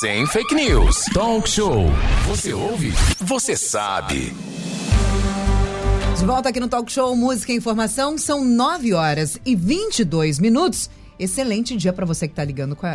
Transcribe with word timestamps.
sem 0.00 0.24
fake 0.24 0.54
news. 0.54 1.04
Talk 1.12 1.46
show. 1.46 1.84
Você 2.26 2.54
ouve? 2.54 2.90
Você 3.18 3.54
sabe. 3.54 4.32
De 6.18 6.24
volta 6.24 6.48
aqui 6.48 6.58
no 6.58 6.68
Talk 6.68 6.90
Show 6.90 7.14
Música 7.14 7.52
e 7.52 7.56
Informação, 7.56 8.16
são 8.16 8.42
9 8.42 8.94
horas 8.94 9.38
e 9.44 9.54
22 9.54 10.38
minutos. 10.38 10.88
Excelente 11.18 11.76
dia 11.76 11.92
para 11.92 12.06
você 12.06 12.26
que 12.26 12.32
está 12.32 12.44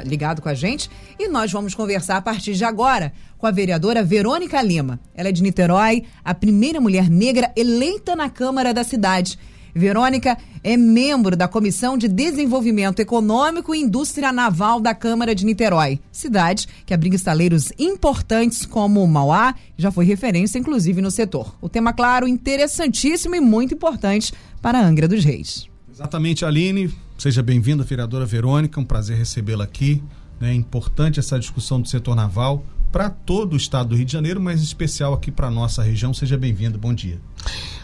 ligado 0.04 0.42
com 0.42 0.50
a 0.50 0.54
gente. 0.56 0.90
E 1.20 1.28
nós 1.28 1.52
vamos 1.52 1.76
conversar 1.76 2.18
a 2.18 2.22
partir 2.22 2.56
de 2.56 2.66
agora 2.66 3.14
com 3.38 3.46
a 3.46 3.52
vereadora 3.52 4.04
Verônica 4.04 4.60
Lima. 4.64 5.00
Ela 5.14 5.30
é 5.30 5.32
de 5.32 5.44
Niterói, 5.44 6.06
a 6.24 6.34
primeira 6.34 6.82
mulher 6.82 7.08
negra 7.08 7.52
eleita 7.56 8.16
na 8.16 8.32
Câmara 8.32 8.74
da 8.74 8.84
cidade. 8.84 9.38
Verônica 9.78 10.38
é 10.64 10.78
membro 10.78 11.36
da 11.36 11.50
Comissão 11.50 11.98
de 11.98 12.08
Desenvolvimento 12.08 13.02
Econômico 13.02 13.76
e 13.76 13.82
Indústria 13.82 14.32
Naval 14.32 14.80
da 14.80 14.96
Câmara 14.96 15.36
de 15.36 15.46
Niterói, 15.46 16.00
cidade 16.14 16.66
que 16.86 16.94
abriga 16.94 17.18
estaleiros 17.18 17.74
importantes 17.78 18.66
como 18.66 19.06
Mauá, 19.06 19.54
já 19.78 19.92
foi 19.92 20.06
referência 20.06 20.58
inclusive 20.58 21.02
no 21.02 21.12
setor. 21.12 21.54
O 21.60 21.68
tema, 21.68 21.92
claro, 21.92 22.26
interessantíssimo 22.26 23.36
e 23.36 23.42
muito 23.42 23.74
importante 23.74 24.34
para 24.62 24.80
a 24.80 24.82
Angra 24.82 25.10
dos 25.10 25.26
Reis. 25.26 25.68
Exatamente, 25.92 26.46
Aline. 26.46 26.90
Seja 27.18 27.44
bem-vinda, 27.44 27.84
vereadora 27.84 28.26
Verônica. 28.26 28.80
Um 28.80 28.86
prazer 28.86 29.18
recebê-la 29.18 29.66
aqui. 29.66 30.02
É 30.40 30.54
importante 30.54 31.20
essa 31.20 31.38
discussão 31.38 31.82
do 31.82 31.88
setor 31.90 32.16
naval 32.16 32.64
para 32.96 33.10
todo 33.10 33.56
o 33.56 33.58
estado 33.58 33.90
do 33.90 33.96
Rio 33.98 34.06
de 34.06 34.14
Janeiro, 34.14 34.40
mas 34.40 34.62
em 34.62 34.64
especial 34.64 35.14
aqui 35.14 35.30
para 35.30 35.52
nossa 35.52 35.84
região. 35.84 36.14
Seja 36.14 36.38
bem-vindo. 36.38 36.78
Bom 36.78 36.94
dia. 36.94 37.20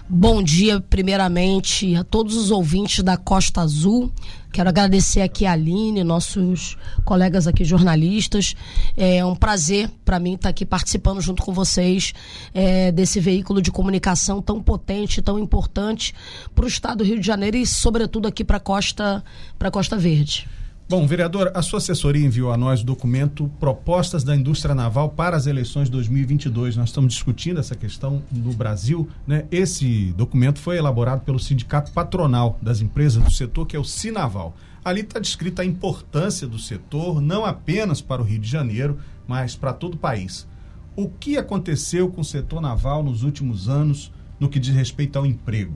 Bom 0.07 0.41
dia, 0.41 0.79
primeiramente, 0.79 1.93
a 1.97 2.03
todos 2.05 2.37
os 2.37 2.49
ouvintes 2.49 3.03
da 3.03 3.17
Costa 3.17 3.59
Azul. 3.59 4.09
Quero 4.53 4.69
agradecer 4.69 5.19
aqui 5.19 5.45
a 5.45 5.51
Aline, 5.51 6.01
nossos 6.01 6.77
colegas 7.03 7.45
aqui 7.45 7.65
jornalistas. 7.65 8.55
É 8.95 9.23
um 9.25 9.35
prazer 9.35 9.89
para 10.05 10.17
mim 10.17 10.35
estar 10.35 10.47
aqui 10.47 10.65
participando 10.65 11.19
junto 11.19 11.43
com 11.43 11.51
vocês 11.53 12.13
é, 12.53 12.89
desse 12.89 13.19
veículo 13.19 13.61
de 13.61 13.69
comunicação 13.69 14.41
tão 14.41 14.63
potente, 14.63 15.21
tão 15.21 15.37
importante 15.37 16.15
para 16.55 16.63
o 16.63 16.69
estado 16.69 16.99
do 16.99 17.03
Rio 17.03 17.19
de 17.19 17.27
Janeiro 17.27 17.57
e, 17.57 17.65
sobretudo, 17.65 18.29
aqui 18.29 18.45
para 18.45 18.61
Costa, 18.61 19.21
a 19.59 19.71
Costa 19.71 19.97
Verde. 19.97 20.47
Bom, 20.91 21.07
vereador, 21.07 21.53
a 21.53 21.61
sua 21.61 21.77
assessoria 21.77 22.25
enviou 22.25 22.51
a 22.51 22.57
nós 22.57 22.81
o 22.81 22.85
documento 22.85 23.49
Propostas 23.61 24.25
da 24.25 24.35
Indústria 24.35 24.75
Naval 24.75 25.07
para 25.07 25.37
as 25.37 25.47
eleições 25.47 25.85
de 25.85 25.91
2022. 25.91 26.75
Nós 26.75 26.89
estamos 26.89 27.13
discutindo 27.13 27.61
essa 27.61 27.77
questão 27.77 28.21
no 28.29 28.51
Brasil. 28.51 29.07
Né? 29.25 29.45
Esse 29.49 30.13
documento 30.17 30.59
foi 30.59 30.75
elaborado 30.75 31.21
pelo 31.21 31.39
Sindicato 31.39 31.93
Patronal 31.93 32.59
das 32.61 32.81
Empresas 32.81 33.23
do 33.23 33.31
Setor, 33.31 33.67
que 33.67 33.77
é 33.77 33.79
o 33.79 33.85
Sinaval. 33.85 34.53
Ali 34.83 34.99
está 34.99 35.17
descrita 35.17 35.61
a 35.61 35.65
importância 35.65 36.45
do 36.45 36.59
setor, 36.59 37.21
não 37.21 37.45
apenas 37.45 38.01
para 38.01 38.21
o 38.21 38.25
Rio 38.25 38.39
de 38.39 38.49
Janeiro, 38.49 38.99
mas 39.25 39.55
para 39.55 39.71
todo 39.71 39.93
o 39.93 39.97
país. 39.97 40.45
O 40.93 41.07
que 41.07 41.37
aconteceu 41.37 42.09
com 42.09 42.19
o 42.19 42.25
setor 42.25 42.59
naval 42.59 43.01
nos 43.01 43.23
últimos 43.23 43.69
anos 43.69 44.11
no 44.37 44.49
que 44.49 44.59
diz 44.59 44.75
respeito 44.75 45.17
ao 45.17 45.25
emprego? 45.25 45.73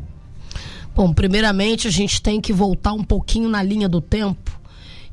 Bom, 0.93 1.13
primeiramente 1.13 1.87
a 1.87 1.91
gente 1.91 2.21
tem 2.21 2.41
que 2.41 2.51
voltar 2.51 2.91
um 2.91 3.03
pouquinho 3.03 3.47
na 3.47 3.63
linha 3.63 3.87
do 3.87 4.01
tempo 4.01 4.64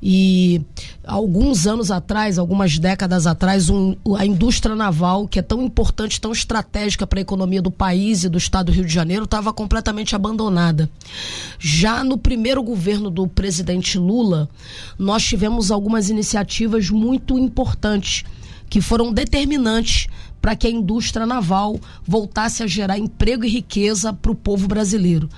e 0.02 0.60
alguns 1.04 1.64
anos 1.64 1.92
atrás, 1.92 2.36
algumas 2.36 2.76
décadas 2.76 3.24
atrás, 3.24 3.70
um, 3.70 3.94
a 4.16 4.26
indústria 4.26 4.74
naval, 4.74 5.28
que 5.28 5.38
é 5.38 5.42
tão 5.42 5.62
importante, 5.62 6.20
tão 6.20 6.32
estratégica 6.32 7.06
para 7.06 7.20
a 7.20 7.22
economia 7.22 7.62
do 7.62 7.70
país 7.70 8.24
e 8.24 8.28
do 8.28 8.36
estado 8.36 8.66
do 8.66 8.72
Rio 8.72 8.84
de 8.84 8.92
Janeiro, 8.92 9.24
estava 9.24 9.52
completamente 9.52 10.16
abandonada. 10.16 10.90
Já 11.56 12.02
no 12.02 12.18
primeiro 12.18 12.64
governo 12.64 13.10
do 13.10 13.28
presidente 13.28 13.96
Lula, 13.96 14.48
nós 14.98 15.22
tivemos 15.22 15.70
algumas 15.70 16.10
iniciativas 16.10 16.90
muito 16.90 17.38
importantes 17.38 18.24
que 18.68 18.80
foram 18.80 19.12
determinantes 19.12 20.08
para 20.42 20.56
que 20.56 20.66
a 20.66 20.70
indústria 20.70 21.24
naval 21.24 21.80
voltasse 22.04 22.64
a 22.64 22.66
gerar 22.66 22.98
emprego 22.98 23.44
e 23.44 23.48
riqueza 23.48 24.12
para 24.12 24.32
o 24.32 24.34
povo 24.34 24.66
brasileiro. 24.66 25.28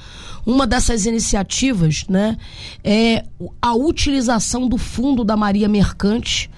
Uma 0.47 0.67
dessas 0.67 1.05
iniciativas 1.05 2.07
né, 2.09 2.39
é 2.83 3.25
a 3.61 3.75
utilização 3.75 4.67
do 4.67 4.79
fundo 4.79 5.23
da 5.23 5.37
Maria 5.37 5.69
Mercante 5.69 6.51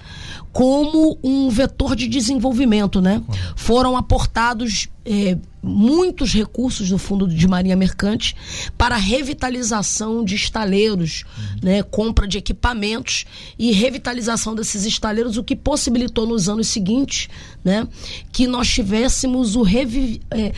como 0.53 1.19
um 1.21 1.49
vetor 1.49 1.95
de 1.95 2.07
desenvolvimento, 2.07 2.99
né? 2.99 3.21
Foram 3.55 3.95
aportados 3.95 4.87
é, 5.05 5.37
muitos 5.67 6.33
recursos 6.33 6.89
do 6.89 6.97
Fundo 6.97 7.27
de 7.27 7.47
Marinha 7.47 7.75
Mercante 7.75 8.35
para 8.77 8.95
revitalização 8.95 10.23
de 10.23 10.35
estaleiros, 10.35 11.23
né, 11.61 11.83
compra 11.83 12.27
de 12.27 12.37
equipamentos 12.37 13.25
e 13.57 13.71
revitalização 13.71 14.55
desses 14.55 14.85
estaleiros, 14.85 15.37
o 15.37 15.43
que 15.43 15.55
possibilitou 15.55 16.25
nos 16.25 16.49
anos 16.49 16.67
seguintes 16.67 17.27
né, 17.63 17.87
que 18.31 18.47
nós 18.47 18.69
tivéssemos 18.69 19.55
o 19.55 19.61
revi 19.61 20.21
é, 20.31 20.53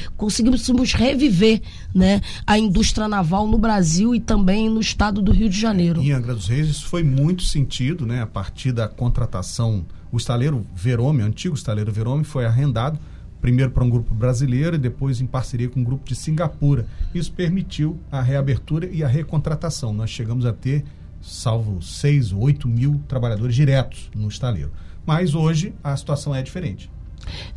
reviver 0.95 1.61
né, 1.93 2.21
a 2.45 2.57
indústria 2.57 3.07
naval 3.07 3.47
no 3.47 3.57
Brasil 3.57 4.13
e 4.13 4.19
também 4.19 4.69
no 4.69 4.79
estado 4.79 5.21
do 5.21 5.31
Rio 5.31 5.49
de 5.49 5.59
Janeiro. 5.59 6.01
Em 6.01 6.11
Angra 6.11 6.35
dos 6.35 6.47
Reis 6.47 6.67
isso 6.67 6.85
foi 6.85 7.03
muito 7.03 7.43
sentido, 7.43 8.05
né, 8.05 8.21
a 8.21 8.27
partir 8.27 8.71
da 8.71 8.87
contratação, 8.87 9.85
o 10.11 10.17
estaleiro 10.17 10.65
Verome, 10.75 11.23
o 11.23 11.25
antigo 11.25 11.55
estaleiro 11.55 11.91
Verome, 11.91 12.23
foi 12.23 12.45
arrendado 12.45 12.99
primeiro 13.41 13.71
para 13.71 13.83
um 13.83 13.89
grupo 13.89 14.13
brasileiro 14.13 14.75
e 14.75 14.79
depois 14.79 15.21
em 15.21 15.25
parceria 15.25 15.69
com 15.69 15.79
um 15.79 15.83
grupo 15.83 16.07
de 16.07 16.15
Singapura. 16.15 16.85
Isso 17.13 17.31
permitiu 17.31 17.99
a 18.11 18.21
reabertura 18.21 18.87
e 18.91 19.03
a 19.03 19.07
recontratação. 19.07 19.93
Nós 19.93 20.09
chegamos 20.09 20.45
a 20.45 20.53
ter, 20.53 20.83
salvo 21.21 21.81
6 21.81 22.33
ou 22.33 22.41
8 22.41 22.67
mil 22.67 23.01
trabalhadores 23.07 23.55
diretos 23.55 24.09
no 24.15 24.27
estaleiro. 24.27 24.71
Mas 25.05 25.33
hoje 25.33 25.73
a 25.83 25.95
situação 25.95 26.35
é 26.35 26.41
diferente. 26.41 26.89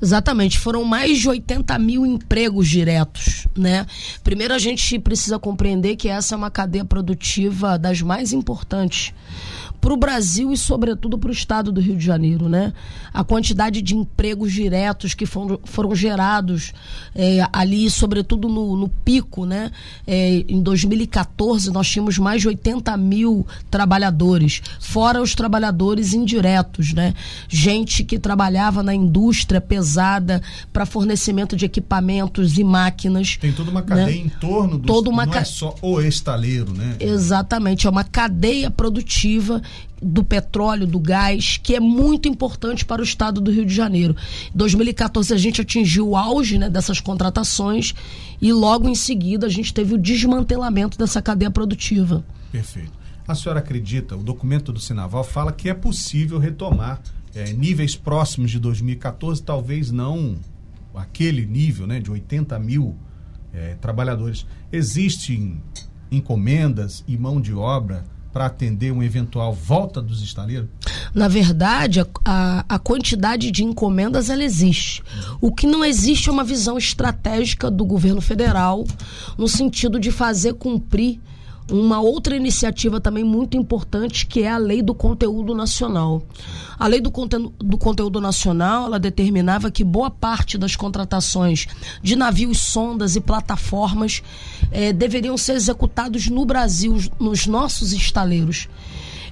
Exatamente, 0.00 0.59
foram 0.59 0.84
mais 0.84 1.19
de 1.19 1.28
80 1.28 1.78
mil 1.78 2.04
empregos 2.04 2.69
diretos, 2.69 3.47
né? 3.56 3.87
Primeiro 4.22 4.53
a 4.53 4.59
gente 4.59 4.99
precisa 4.99 5.38
compreender 5.38 5.97
que 5.97 6.09
essa 6.09 6.34
é 6.34 6.38
uma 6.38 6.50
cadeia 6.50 6.84
produtiva 6.84 7.78
das 7.78 8.03
mais 8.03 8.32
importantes 8.32 9.14
para 9.82 9.93
o 9.93 9.97
Brasil 9.97 10.53
e, 10.53 10.56
sobretudo, 10.56 11.19
para 11.19 11.28
o 11.28 11.32
estado 11.32 11.72
do 11.72 11.81
Rio 11.81 11.97
de 11.97 12.06
Janeiro. 12.06 12.48
Né? 12.48 12.72
A 13.12 13.25
quantidade 13.25 13.82
de 13.82 13.97
empregos 13.97 14.53
diretos 14.53 15.12
que 15.12 15.26
foram, 15.26 15.59
foram 15.65 15.93
gerados 15.93 16.72
é, 17.16 17.44
ali, 17.53 17.91
sobretudo 17.91 18.48
no, 18.48 18.76
no 18.76 18.88
pico, 18.88 19.44
né? 19.44 19.72
É, 20.06 20.44
em 20.48 20.62
2014, 20.62 21.72
nós 21.72 21.88
tínhamos 21.88 22.16
mais 22.16 22.43
de 22.43 22.48
80 22.48 22.97
mil 22.97 23.44
trabalhadores, 23.69 24.62
fora 24.78 25.20
os 25.20 25.34
trabalhadores 25.34 26.14
indiretos, 26.14 26.93
né? 26.93 27.12
gente 27.49 28.04
que 28.04 28.20
trabalhava 28.20 28.84
na 28.84 28.94
indústria 28.94 29.60
pesada 29.60 30.41
para 30.72 30.87
fornecimento 30.87 31.56
de 31.56 31.64
equipamentos 31.64 32.56
e 32.56 32.62
máquinas. 32.62 33.37
Tem 33.37 33.53
toda 33.53 33.70
uma 33.70 33.82
cadeia 33.82 34.06
né? 34.06 34.12
em 34.12 34.28
torno 34.28 34.78
do 34.78 34.87
toda 34.87 35.10
uma 35.10 35.26
não 35.26 35.34
é 35.34 35.44
só 35.44 35.75
o 35.82 36.00
estaleiro, 36.00 36.72
né? 36.72 36.97
Exatamente, 37.00 37.88
é 37.88 37.91
uma 37.91 38.04
cadeia 38.04 38.70
produtiva 38.70 39.60
do 40.00 40.25
petróleo, 40.25 40.87
do 40.87 40.99
gás, 40.99 41.59
que 41.62 41.75
é 41.75 41.81
muito 41.81 42.28
importante 42.28 42.84
para 42.84 43.00
o 43.00 43.05
estado 43.05 43.41
do 43.41 43.50
Rio 43.50 43.65
de 43.65 43.75
Janeiro. 43.75 44.16
Em 44.53 44.59
2014 44.59 45.33
a 45.33 45.37
gente 45.37 45.60
atingiu 45.60 46.09
o 46.09 46.16
auge 46.16 46.59
né, 46.59 46.69
dessas 46.69 47.00
contratações 47.00 47.94
e 48.41 48.53
logo 48.53 48.88
em 48.88 48.94
seguida 48.94 49.47
a 49.47 49.50
gente 49.50 49.72
teve 49.72 49.94
o 49.94 49.99
desmantelamento 49.99 50.99
dessa 50.99 51.22
cadeia 51.22 51.50
produtiva. 51.50 52.25
Perfeito. 52.50 52.93
A 53.27 53.34
senhora 53.34 53.61
acredita, 53.61 54.16
o 54.16 54.22
documento 54.22 54.72
do 54.72 54.81
Sinaval 54.81 55.22
fala 55.22 55.53
que 55.53 55.69
é 55.69 55.75
possível 55.75 56.38
retomar 56.38 57.00
é, 57.34 57.53
níveis 57.53 57.94
próximos 57.94 58.50
de 58.50 58.59
2014, 58.59 59.43
talvez 59.43 59.91
não 59.91 60.37
aquele 60.94 61.47
nível 61.47 61.87
né, 61.87 62.00
de 62.00 62.11
80 62.11 62.59
mil 62.59 62.97
é, 63.53 63.75
trabalhadores. 63.77 64.47
Existem 64.71 65.62
encomendas 66.11 67.03
e 67.09 67.16
mão 67.16 67.41
de 67.41 67.55
obra 67.55 68.05
para 68.32 68.47
atender 68.47 68.91
uma 68.91 69.04
eventual 69.04 69.53
volta 69.53 70.00
dos 70.00 70.22
estaleiros? 70.22 70.69
Na 71.15 71.28
verdade, 71.28 72.00
a, 72.25 72.65
a, 72.69 72.78
quantidade 72.78 73.50
de 73.50 73.62
encomendas 73.62 74.31
ela 74.31 74.43
existe. 74.43 75.02
O 75.40 75.52
que 75.52 75.67
não 75.67 75.84
existe 75.84 76.29
é 76.29 76.32
uma 76.32 76.44
visão 76.44 76.79
estratégica 76.79 77.70
do 77.70 77.84
governo 77.84 78.20
federal 78.20 78.87
no 79.37 79.46
sentido 79.46 80.00
de 80.00 80.11
fazer 80.11 80.55
cumprir 80.55 81.20
uma 81.73 82.01
outra 82.01 82.37
iniciativa 82.37 83.01
também 83.01 83.25
muito 83.25 83.57
importante 83.57 84.27
que 84.27 84.43
é 84.43 84.51
a 84.51 84.59
lei 84.59 84.83
do 84.83 84.95
conteúdo 84.95 85.55
nacional. 85.55 86.23
A 86.79 86.87
lei 86.87 87.01
do, 87.01 87.11
conteúdo, 87.11 87.55
do 87.59 87.79
conteúdo 87.79 88.21
nacional 88.21 88.85
ela 88.87 88.99
determinava 88.99 89.71
que 89.71 89.83
boa 89.83 90.11
parte 90.11 90.59
das 90.59 90.77
contratações 90.77 91.67
de 92.03 92.15
navios, 92.15 92.59
sondas 92.61 93.17
e 93.17 93.21
plataformas 93.21 94.23
eh, 94.71 94.93
deveriam 94.93 95.37
ser 95.39 95.55
executados 95.55 96.29
no 96.29 96.45
Brasil, 96.45 96.99
nos 97.19 97.47
nossos 97.47 97.93
estaleiros. 97.93 98.69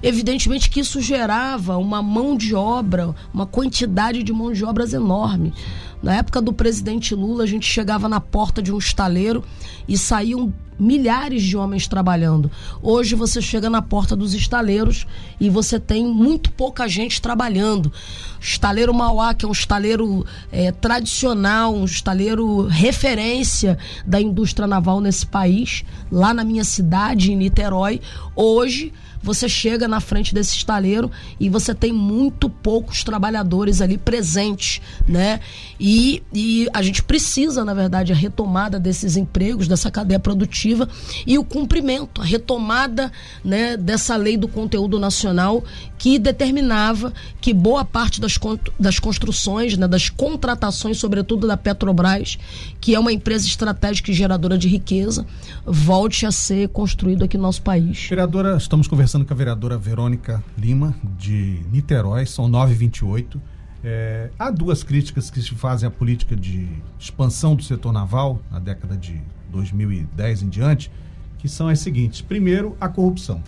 evidentemente 0.01 0.67
que 0.67 0.79
isso 0.79 0.99
gerava 0.99 1.77
uma 1.77 2.01
mão 2.01 2.35
de 2.35 2.55
obra, 2.55 3.13
uma 3.31 3.45
quantidade 3.45 4.23
de 4.23 4.33
mão 4.33 4.51
de 4.51 4.65
obras 4.65 4.93
enorme. 4.93 5.53
Na 6.01 6.15
época 6.15 6.41
do 6.41 6.51
presidente 6.51 7.13
Lula, 7.13 7.43
a 7.43 7.47
gente 7.47 7.67
chegava 7.67 8.09
na 8.09 8.19
porta 8.19 8.63
de 8.63 8.73
um 8.73 8.79
estaleiro 8.79 9.43
e 9.87 9.95
saíam 9.95 10.51
milhares 10.81 11.43
de 11.43 11.55
homens 11.55 11.87
trabalhando. 11.87 12.49
Hoje 12.81 13.13
você 13.13 13.39
chega 13.39 13.69
na 13.69 13.81
porta 13.81 14.15
dos 14.15 14.33
estaleiros 14.33 15.05
e 15.39 15.47
você 15.47 15.79
tem 15.79 16.05
muito 16.07 16.51
pouca 16.51 16.87
gente 16.87 17.21
trabalhando. 17.21 17.93
Estaleiro 18.39 18.91
Mauá, 18.91 19.35
que 19.35 19.45
é 19.45 19.47
um 19.47 19.51
estaleiro 19.51 20.25
é, 20.51 20.71
tradicional, 20.71 21.75
um 21.75 21.85
estaleiro 21.85 22.65
referência 22.65 23.77
da 24.05 24.19
indústria 24.19 24.67
naval 24.67 24.99
nesse 24.99 25.25
país, 25.25 25.85
lá 26.11 26.33
na 26.33 26.43
minha 26.43 26.63
cidade, 26.63 27.31
em 27.31 27.35
Niterói, 27.35 28.01
hoje 28.35 28.91
você 29.21 29.47
chega 29.47 29.87
na 29.87 29.99
frente 29.99 30.33
desse 30.33 30.55
estaleiro 30.55 31.11
e 31.39 31.49
você 31.49 31.73
tem 31.75 31.93
muito 31.93 32.49
poucos 32.49 33.03
trabalhadores 33.03 33.81
ali 33.81 33.97
presentes, 33.97 34.81
né? 35.07 35.39
E, 35.79 36.23
e 36.33 36.67
a 36.73 36.81
gente 36.81 37.03
precisa, 37.03 37.63
na 37.63 37.73
verdade, 37.73 38.11
a 38.11 38.15
retomada 38.15 38.79
desses 38.79 39.15
empregos, 39.15 39.67
dessa 39.67 39.91
cadeia 39.91 40.19
produtiva 40.19 40.87
e 41.25 41.37
o 41.37 41.43
cumprimento, 41.43 42.21
a 42.21 42.25
retomada 42.25 43.11
né, 43.43 43.77
dessa 43.77 44.15
lei 44.15 44.37
do 44.37 44.47
conteúdo 44.47 44.99
nacional 44.99 45.63
que 45.97 46.17
determinava 46.17 47.13
que 47.39 47.53
boa 47.53 47.85
parte 47.85 48.19
das, 48.19 48.39
das 48.79 48.97
construções, 48.97 49.77
né, 49.77 49.87
das 49.87 50.09
contratações, 50.09 50.97
sobretudo 50.97 51.47
da 51.47 51.55
Petrobras, 51.55 52.39
que 52.79 52.95
é 52.95 52.99
uma 52.99 53.13
empresa 53.13 53.45
estratégica 53.45 54.09
e 54.09 54.13
geradora 54.13 54.57
de 54.57 54.67
riqueza, 54.67 55.25
volte 55.65 56.25
a 56.25 56.31
ser 56.31 56.69
construído 56.69 57.23
aqui 57.23 57.37
no 57.37 57.43
nosso 57.43 57.61
país. 57.61 58.07
Vereadora, 58.09 58.57
estamos 58.57 58.87
conversando 58.87 59.10
com 59.19 59.33
a 59.33 59.35
vereadora 59.35 59.77
Verônica 59.77 60.43
Lima, 60.57 60.95
de 61.17 61.61
Niterói, 61.71 62.25
são 62.25 62.49
9h28. 62.49 63.39
É, 63.83 64.29
há 64.39 64.49
duas 64.49 64.83
críticas 64.83 65.29
que 65.29 65.41
se 65.41 65.53
fazem 65.55 65.87
à 65.87 65.91
política 65.91 66.35
de 66.35 66.69
expansão 66.97 67.55
do 67.55 67.63
setor 67.63 67.91
naval 67.91 68.41
na 68.49 68.59
década 68.59 68.95
de 68.95 69.21
2010 69.49 70.43
em 70.43 70.49
diante, 70.49 70.91
que 71.37 71.49
são 71.49 71.67
as 71.67 71.79
seguintes. 71.79 72.21
Primeiro, 72.21 72.77
a 72.79 72.87
corrupção 72.87 73.43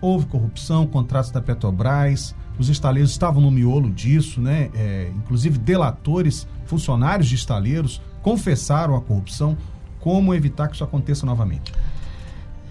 houve 0.00 0.26
corrupção, 0.26 0.86
contratos 0.86 1.30
da 1.30 1.40
Petrobras, 1.40 2.34
os 2.58 2.68
estaleiros 2.68 3.10
estavam 3.10 3.40
no 3.40 3.50
miolo 3.50 3.90
disso, 3.90 4.40
né? 4.40 4.70
É, 4.74 5.10
inclusive 5.16 5.58
delatores, 5.58 6.46
funcionários 6.66 7.28
de 7.28 7.34
estaleiros 7.34 8.00
confessaram 8.22 8.96
a 8.96 9.00
corrupção. 9.00 9.56
Como 10.00 10.34
evitar 10.34 10.68
que 10.68 10.74
isso 10.74 10.84
aconteça 10.84 11.26
novamente? 11.26 11.72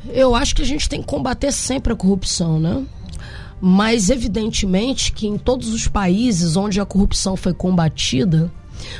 Eu 0.09 0.35
acho 0.35 0.55
que 0.55 0.61
a 0.61 0.65
gente 0.65 0.87
tem 0.87 1.01
que 1.01 1.07
combater 1.07 1.51
sempre 1.51 1.93
a 1.93 1.95
corrupção, 1.95 2.59
né? 2.59 2.85
Mas 3.59 4.09
evidentemente 4.09 5.11
que 5.11 5.27
em 5.27 5.37
todos 5.37 5.69
os 5.69 5.87
países 5.87 6.55
onde 6.55 6.79
a 6.79 6.85
corrupção 6.85 7.35
foi 7.35 7.53
combatida, 7.53 8.51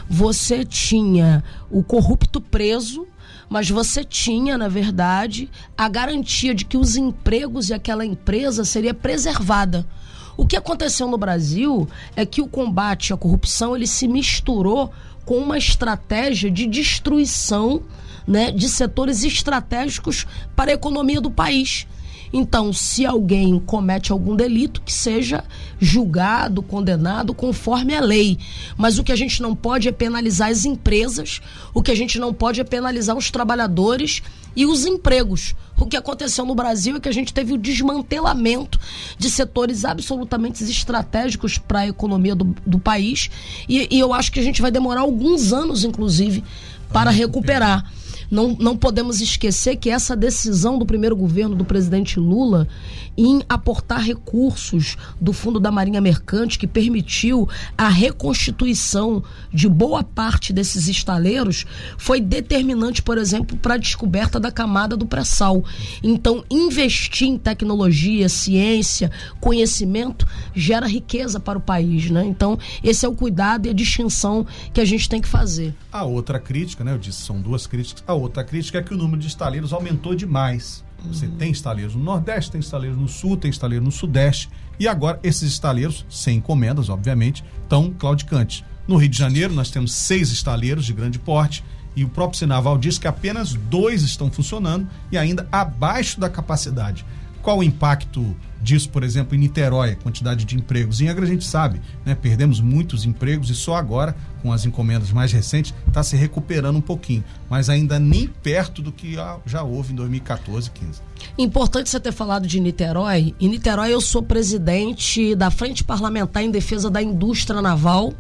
você 0.10 0.66
tinha 0.66 1.44
o 1.70 1.84
corrupto 1.84 2.42
preso 2.42 3.08
mas 3.50 3.70
você 3.70 4.04
tinha, 4.04 4.58
na 4.58 4.68
verdade, 4.68 5.50
a 5.78 5.88
garantia 5.88 6.54
de 6.54 6.66
que 6.66 6.78
os 6.78 6.96
empregos 6.98 7.70
e 7.70 7.74
aquela 7.74 8.06
empresa 8.06 8.66
seria 8.66 8.94
preservada. 8.94 9.88
O 10.36 10.46
que 10.46 10.56
aconteceu 10.56 11.08
no 11.08 11.18
Brasil 11.18 11.88
é 12.16 12.26
que 12.26 12.42
o 12.42 12.48
combate 12.48 13.14
à 13.14 13.18
corrupção 13.18 13.76
ele 13.76 13.88
se 13.88 14.08
misturou 14.08 14.92
com 15.26 15.38
uma 15.38 15.58
estratégia 15.58 16.52
de 16.52 16.68
destruição 16.68 17.82
né, 18.28 18.52
de 18.52 18.68
setores 18.68 19.24
estratégicos 19.24 20.26
para 20.56 20.72
a 20.72 20.74
economia 20.74 21.22
do 21.22 21.32
país. 21.32 21.88
Então, 22.32 22.74
se 22.74 23.06
alguém 23.06 23.60
comete 23.60 24.12
algum 24.12 24.36
delito, 24.36 24.82
que 24.82 24.92
seja 24.92 25.44
julgado, 25.80 26.62
condenado 26.62 27.34
conforme 27.34 27.96
a 27.96 28.02
lei. 28.02 28.38
Mas 28.76 29.00
o 29.00 29.04
que 29.04 29.12
a 29.12 29.16
gente 29.16 29.42
não 29.42 29.56
pode 29.56 29.88
é 29.88 29.92
penalizar 29.92 30.50
as 30.50 30.66
empresas, 30.66 31.42
o 31.74 31.82
que 31.82 31.92
a 31.92 31.96
gente 31.96 32.20
não 32.20 32.34
pode 32.34 32.60
é 32.60 32.64
penalizar 32.64 33.16
os 33.16 33.32
trabalhadores 33.32 34.22
e 34.56 34.66
os 34.66 34.86
empregos. 34.86 35.56
O 35.80 35.86
que 35.86 35.96
aconteceu 35.96 36.46
no 36.46 36.56
Brasil 36.56 36.96
é 36.96 37.00
que 37.00 37.08
a 37.08 37.14
gente 37.14 37.34
teve 37.34 37.54
o 37.54 37.58
desmantelamento 37.58 38.80
de 39.18 39.30
setores 39.30 39.86
absolutamente 39.86 40.64
estratégicos 40.64 41.58
para 41.58 41.82
a 41.82 41.88
economia 41.88 42.36
do, 42.36 42.56
do 42.66 42.80
país. 42.80 43.30
E, 43.70 43.88
e 43.96 44.00
eu 44.00 44.14
acho 44.14 44.32
que 44.32 44.40
a 44.40 44.44
gente 44.44 44.62
vai 44.62 44.72
demorar 44.72 45.02
alguns 45.02 45.54
anos, 45.54 45.84
inclusive, 45.84 46.44
para 46.92 47.12
recuperar. 47.12 47.86
Não, 48.30 48.56
não 48.60 48.76
podemos 48.78 49.22
esquecer 49.22 49.78
que 49.78 49.90
essa 49.90 50.16
decisão 50.16 50.78
do 50.78 50.86
primeiro 50.86 51.16
governo 51.16 51.56
do 51.56 51.64
presidente 51.64 52.20
Lula 52.20 52.68
em 53.18 53.42
aportar 53.50 54.02
recursos 54.02 54.96
do 55.20 55.34
Fundo 55.34 55.60
da 55.60 55.72
Marinha 55.72 56.00
Mercante, 56.00 56.60
que 56.60 56.68
permitiu 56.68 57.50
a 57.78 57.90
reconstituição 57.90 59.24
de 59.52 59.68
boa 59.68 60.04
parte 60.04 60.54
desses 60.54 60.88
estaleiros, 60.88 61.66
foi 61.98 62.22
determinante, 62.22 63.02
por 63.02 63.18
exemplo, 63.18 63.58
para 63.58 63.74
a 63.74 63.78
descoberta 63.78 64.40
da 64.40 64.52
camada 64.52 64.96
do 64.96 65.06
pré-sal. 65.06 65.64
Então, 66.04 66.44
investir 66.50 67.28
em 67.28 67.38
tecnologia, 67.38 68.30
ciência, 68.30 69.12
conhecimento 69.40 70.28
gera 70.54 70.86
riqueza 70.86 71.40
para 71.40 71.58
o 71.58 71.62
país, 71.62 72.10
né? 72.10 72.24
Então, 72.26 72.60
esse 72.84 73.06
é 73.06 73.10
o 73.10 73.16
cuidado 73.16 73.66
e 73.66 73.70
a 73.70 73.74
distinção 73.74 74.46
que 74.74 74.82
a 74.82 74.86
gente 74.86 75.10
tem 75.10 75.22
que 75.22 75.28
fazer. 75.28 75.74
A 75.92 76.04
outra 76.04 76.40
crítica, 76.40 76.84
né? 76.84 76.94
Eu 76.94 76.98
disse, 76.98 77.22
são 77.22 77.42
duas 77.42 77.66
críticas. 77.66 78.04
A 78.06 78.14
outra 78.14 78.44
crítica 78.44 78.78
é 78.78 78.84
que 78.84 78.94
o 78.94 78.98
número 78.98 79.20
de 79.20 79.28
estaleiros 79.28 79.74
aumentou 79.74 80.14
demais. 80.14 80.86
Você 81.06 81.28
tem 81.28 81.52
estaleiros 81.52 81.96
no 81.96 82.04
Nordeste, 82.04 82.52
tem 82.52 82.60
estaleiros 82.60 82.98
no 82.98 83.08
Sul, 83.08 83.38
tem 83.38 83.50
estaleiros 83.50 83.86
no 83.86 83.92
Sudeste. 83.92 84.50
E 84.80 84.88
agora 84.88 85.20
esses 85.24 85.52
estaleiros, 85.52 86.06
sem 86.10 86.38
encomendas, 86.38 86.90
obviamente, 86.90 87.44
estão 87.64 87.92
claudicantes. 87.92 88.64
No 88.88 88.98
Rio 88.98 89.10
de 89.10 89.18
Janeiro, 89.18 89.54
nós 89.54 89.70
temos 89.70 89.94
seis 89.94 90.32
estaleiros 90.32 90.86
de 90.86 90.94
grande 90.94 91.20
porte 91.20 91.64
e 91.96 92.04
o 92.04 92.10
próprio 92.10 92.38
Sinaval 92.38 92.78
diz 92.78 93.00
que 93.00 93.08
apenas 93.08 93.54
dois 93.54 94.04
estão 94.04 94.32
funcionando 94.32 94.88
e 95.12 95.18
ainda 95.18 95.48
abaixo 95.52 96.20
da 96.20 96.30
capacidade. 96.30 97.04
Qual 97.48 97.60
o 97.60 97.64
impacto 97.64 98.36
disso, 98.62 98.90
por 98.90 99.04
exemplo, 99.06 99.34
em 99.34 99.40
Niterói, 99.40 99.96
quantidade 99.96 100.44
de 100.44 100.54
empregos? 100.58 101.00
Em 101.00 101.08
Angra 101.08 101.24
a 101.24 101.28
gente 101.30 101.46
sabe, 101.46 101.80
né? 102.06 102.14
Perdemos 102.14 102.60
muitos 102.60 103.06
empregos 103.06 103.50
e 103.50 103.56
só 103.56 103.78
agora, 103.78 104.14
com 104.42 104.52
as 104.52 104.66
encomendas 104.66 105.12
mais 105.12 105.32
recentes, 105.32 105.74
está 105.88 106.04
se 106.04 106.18
recuperando 106.18 106.76
um 106.76 106.82
pouquinho, 106.82 107.24
mas 107.50 107.70
ainda 107.70 107.98
nem 108.00 108.28
perto 108.28 108.82
do 108.82 108.92
que 108.92 109.16
já 109.46 109.64
houve 109.64 109.94
em 109.94 109.96
2014 109.96 110.68
e 110.68 110.72
15. 110.72 111.02
Importante 111.38 111.90
você 111.90 112.02
ter 112.02 112.12
falado 112.12 112.46
de 112.46 112.60
Niterói. 112.60 113.34
Em 113.40 113.48
Niterói 113.48 113.94
eu 113.94 114.02
sou 114.02 114.22
presidente 114.22 115.34
da 115.34 115.50
Frente 115.50 115.86
Parlamentar 115.86 116.44
em 116.44 116.52
Defesa 116.52 116.90
da 116.90 117.02
Indústria 117.02 117.62
Naval. 117.62 118.14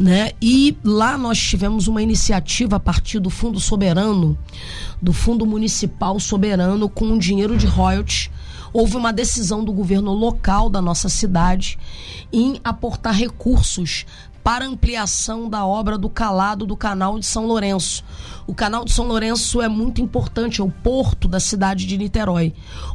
Né? 0.00 0.30
E 0.40 0.74
lá 0.84 1.18
nós 1.18 1.38
tivemos 1.38 1.88
uma 1.88 2.00
iniciativa 2.00 2.76
a 2.76 2.80
partir 2.80 3.18
do 3.18 3.28
Fundo 3.28 3.58
Soberano, 3.58 4.38
do 5.02 5.12
Fundo 5.12 5.44
Municipal 5.44 6.18
Soberano, 6.20 6.88
com 6.88 7.18
dinheiro 7.18 7.56
de 7.56 7.66
royalties 7.66 8.30
houve 8.72 8.96
uma 8.96 9.12
decisão 9.12 9.64
do 9.64 9.72
governo 9.72 10.12
local 10.12 10.68
da 10.68 10.80
nossa 10.80 11.08
cidade 11.08 11.78
em 12.32 12.60
aportar 12.64 13.14
recursos 13.14 14.04
para 14.48 14.64
ampliação 14.64 15.46
da 15.46 15.66
obra 15.66 15.98
do 15.98 16.08
calado 16.08 16.64
do 16.64 16.74
canal 16.74 17.18
de 17.18 17.26
São 17.26 17.46
Lourenço. 17.46 18.02
O 18.46 18.54
canal 18.54 18.82
de 18.82 18.92
São 18.92 19.06
Lourenço 19.06 19.60
é 19.60 19.68
muito 19.68 20.00
importante, 20.00 20.62
é 20.62 20.64
o 20.64 20.70
porto 20.70 21.28
da 21.28 21.38
cidade 21.38 21.84
de 21.86 21.98
Niterói. 21.98 22.54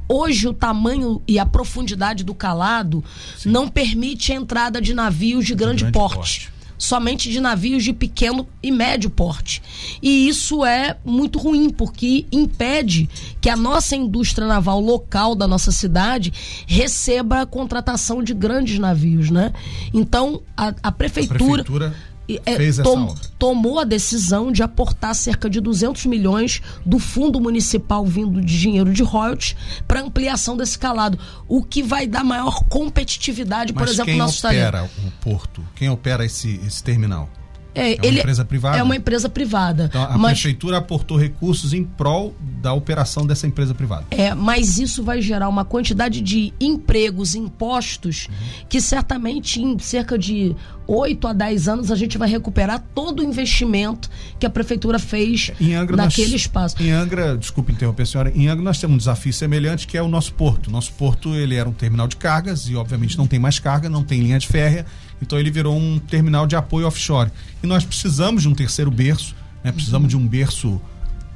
Hoje, 0.09 0.47
o 0.47 0.53
tamanho 0.53 1.21
e 1.27 1.37
a 1.37 1.45
profundidade 1.45 2.23
do 2.23 2.33
calado 2.33 3.03
Sim. 3.37 3.51
não 3.51 3.67
permite 3.67 4.31
a 4.31 4.35
entrada 4.35 4.81
de 4.81 4.95
navios 4.95 5.45
de, 5.45 5.49
de 5.49 5.55
grande, 5.55 5.83
grande 5.83 5.93
porte. 5.93 6.15
porte 6.15 6.52
somente 6.83 7.29
de 7.29 7.39
navios 7.39 7.81
de 7.81 7.93
pequeno 7.93 8.45
e 8.61 8.69
médio 8.69 9.09
porte. 9.09 9.61
E 10.01 10.27
isso 10.27 10.65
é 10.65 10.97
muito 11.05 11.39
ruim, 11.39 11.69
porque 11.69 12.25
impede 12.29 13.09
que 13.39 13.49
a 13.49 13.55
nossa 13.55 13.95
indústria 13.95 14.45
naval 14.45 14.81
local 14.81 15.33
da 15.33 15.47
nossa 15.47 15.71
cidade 15.71 16.33
receba 16.67 17.41
a 17.41 17.45
contratação 17.45 18.21
de 18.21 18.33
grandes 18.33 18.77
navios, 18.79 19.29
né? 19.29 19.53
Então, 19.93 20.41
a, 20.57 20.73
a 20.83 20.91
prefeitura... 20.91 21.61
A 21.61 21.63
prefeitura 21.63 22.12
é, 22.27 22.83
tom, 22.83 23.13
tomou 23.37 23.79
a 23.79 23.83
decisão 23.83 24.51
de 24.51 24.63
aportar 24.63 25.13
cerca 25.13 25.49
de 25.49 25.59
200 25.59 26.05
milhões 26.05 26.61
do 26.85 26.97
fundo 26.99 27.39
municipal 27.39 28.05
vindo 28.05 28.41
de 28.41 28.59
dinheiro 28.59 28.93
de 28.93 29.03
royalties 29.03 29.55
para 29.87 30.01
ampliação 30.01 30.55
desse 30.55 30.79
calado, 30.79 31.19
o 31.47 31.63
que 31.63 31.83
vai 31.83 32.07
dar 32.07 32.23
maior 32.23 32.63
competitividade, 32.65 33.73
Mas 33.73 33.83
por 33.83 33.91
exemplo, 33.91 34.11
quem 34.11 34.17
nosso 34.17 34.45
opera 34.47 34.89
o 35.05 35.11
porto? 35.21 35.63
Quem 35.75 35.89
opera 35.89 36.25
esse, 36.25 36.59
esse 36.65 36.81
terminal? 36.83 37.29
É, 37.75 37.93
é 37.93 37.95
uma 37.95 38.05
ele 38.05 38.19
empresa 38.19 38.45
privada? 38.45 38.77
É 38.77 38.83
uma 38.83 38.95
empresa 38.95 39.29
privada. 39.29 39.85
Então, 39.85 40.03
a 40.03 40.17
mas, 40.17 40.33
prefeitura 40.33 40.77
aportou 40.77 41.17
recursos 41.17 41.73
em 41.73 41.83
prol 41.83 42.35
da 42.61 42.73
operação 42.73 43.25
dessa 43.25 43.47
empresa 43.47 43.73
privada. 43.73 44.05
É, 44.11 44.33
mas 44.33 44.77
isso 44.77 45.03
vai 45.03 45.21
gerar 45.21 45.49
uma 45.49 45.65
quantidade 45.65 46.21
de 46.21 46.53
empregos, 46.59 47.35
impostos, 47.35 48.27
uhum. 48.27 48.65
que 48.69 48.79
certamente 48.79 49.61
em 49.61 49.77
cerca 49.79 50.17
de 50.17 50.55
8 50.87 51.27
a 51.27 51.33
10 51.33 51.67
anos 51.67 51.91
a 51.91 51.95
gente 51.95 52.17
vai 52.17 52.29
recuperar 52.29 52.83
todo 52.93 53.21
o 53.21 53.23
investimento 53.23 54.09
que 54.39 54.45
a 54.45 54.49
prefeitura 54.49 54.99
fez 54.99 55.51
Angra, 55.61 55.97
naquele 55.97 56.31
nós, 56.31 56.41
espaço. 56.41 56.81
Em 56.81 56.91
Angra, 56.91 57.37
desculpe 57.37 57.71
interromper 57.71 58.03
a 58.03 58.05
senhora, 58.05 58.31
em 58.35 58.47
Angra 58.47 58.63
nós 58.63 58.79
temos 58.79 58.95
um 58.95 58.97
desafio 58.97 59.33
semelhante 59.33 59.87
que 59.87 59.97
é 59.97 60.01
o 60.01 60.07
nosso 60.07 60.33
porto. 60.33 60.69
Nosso 60.69 60.91
porto 60.93 61.35
ele 61.35 61.55
era 61.55 61.67
um 61.67 61.73
terminal 61.73 62.07
de 62.07 62.17
cargas 62.17 62.67
e 62.67 62.75
obviamente 62.75 63.17
não 63.17 63.27
tem 63.27 63.39
mais 63.39 63.59
carga, 63.59 63.89
não 63.89 64.03
tem 64.03 64.21
linha 64.21 64.39
de 64.39 64.47
férrea, 64.47 64.85
então 65.23 65.39
ele 65.39 65.49
virou 65.49 65.77
um 65.77 65.97
terminal 65.97 66.45
de 66.45 66.55
apoio 66.55 66.85
offshore. 66.85 67.31
E 67.63 67.67
nós 67.67 67.83
precisamos 67.83 68.43
de 68.43 68.49
um 68.49 68.53
terceiro 68.53 68.91
berço, 68.91 69.35
né? 69.63 69.71
precisamos 69.71 70.09
de 70.09 70.17
um 70.17 70.27
berço 70.27 70.79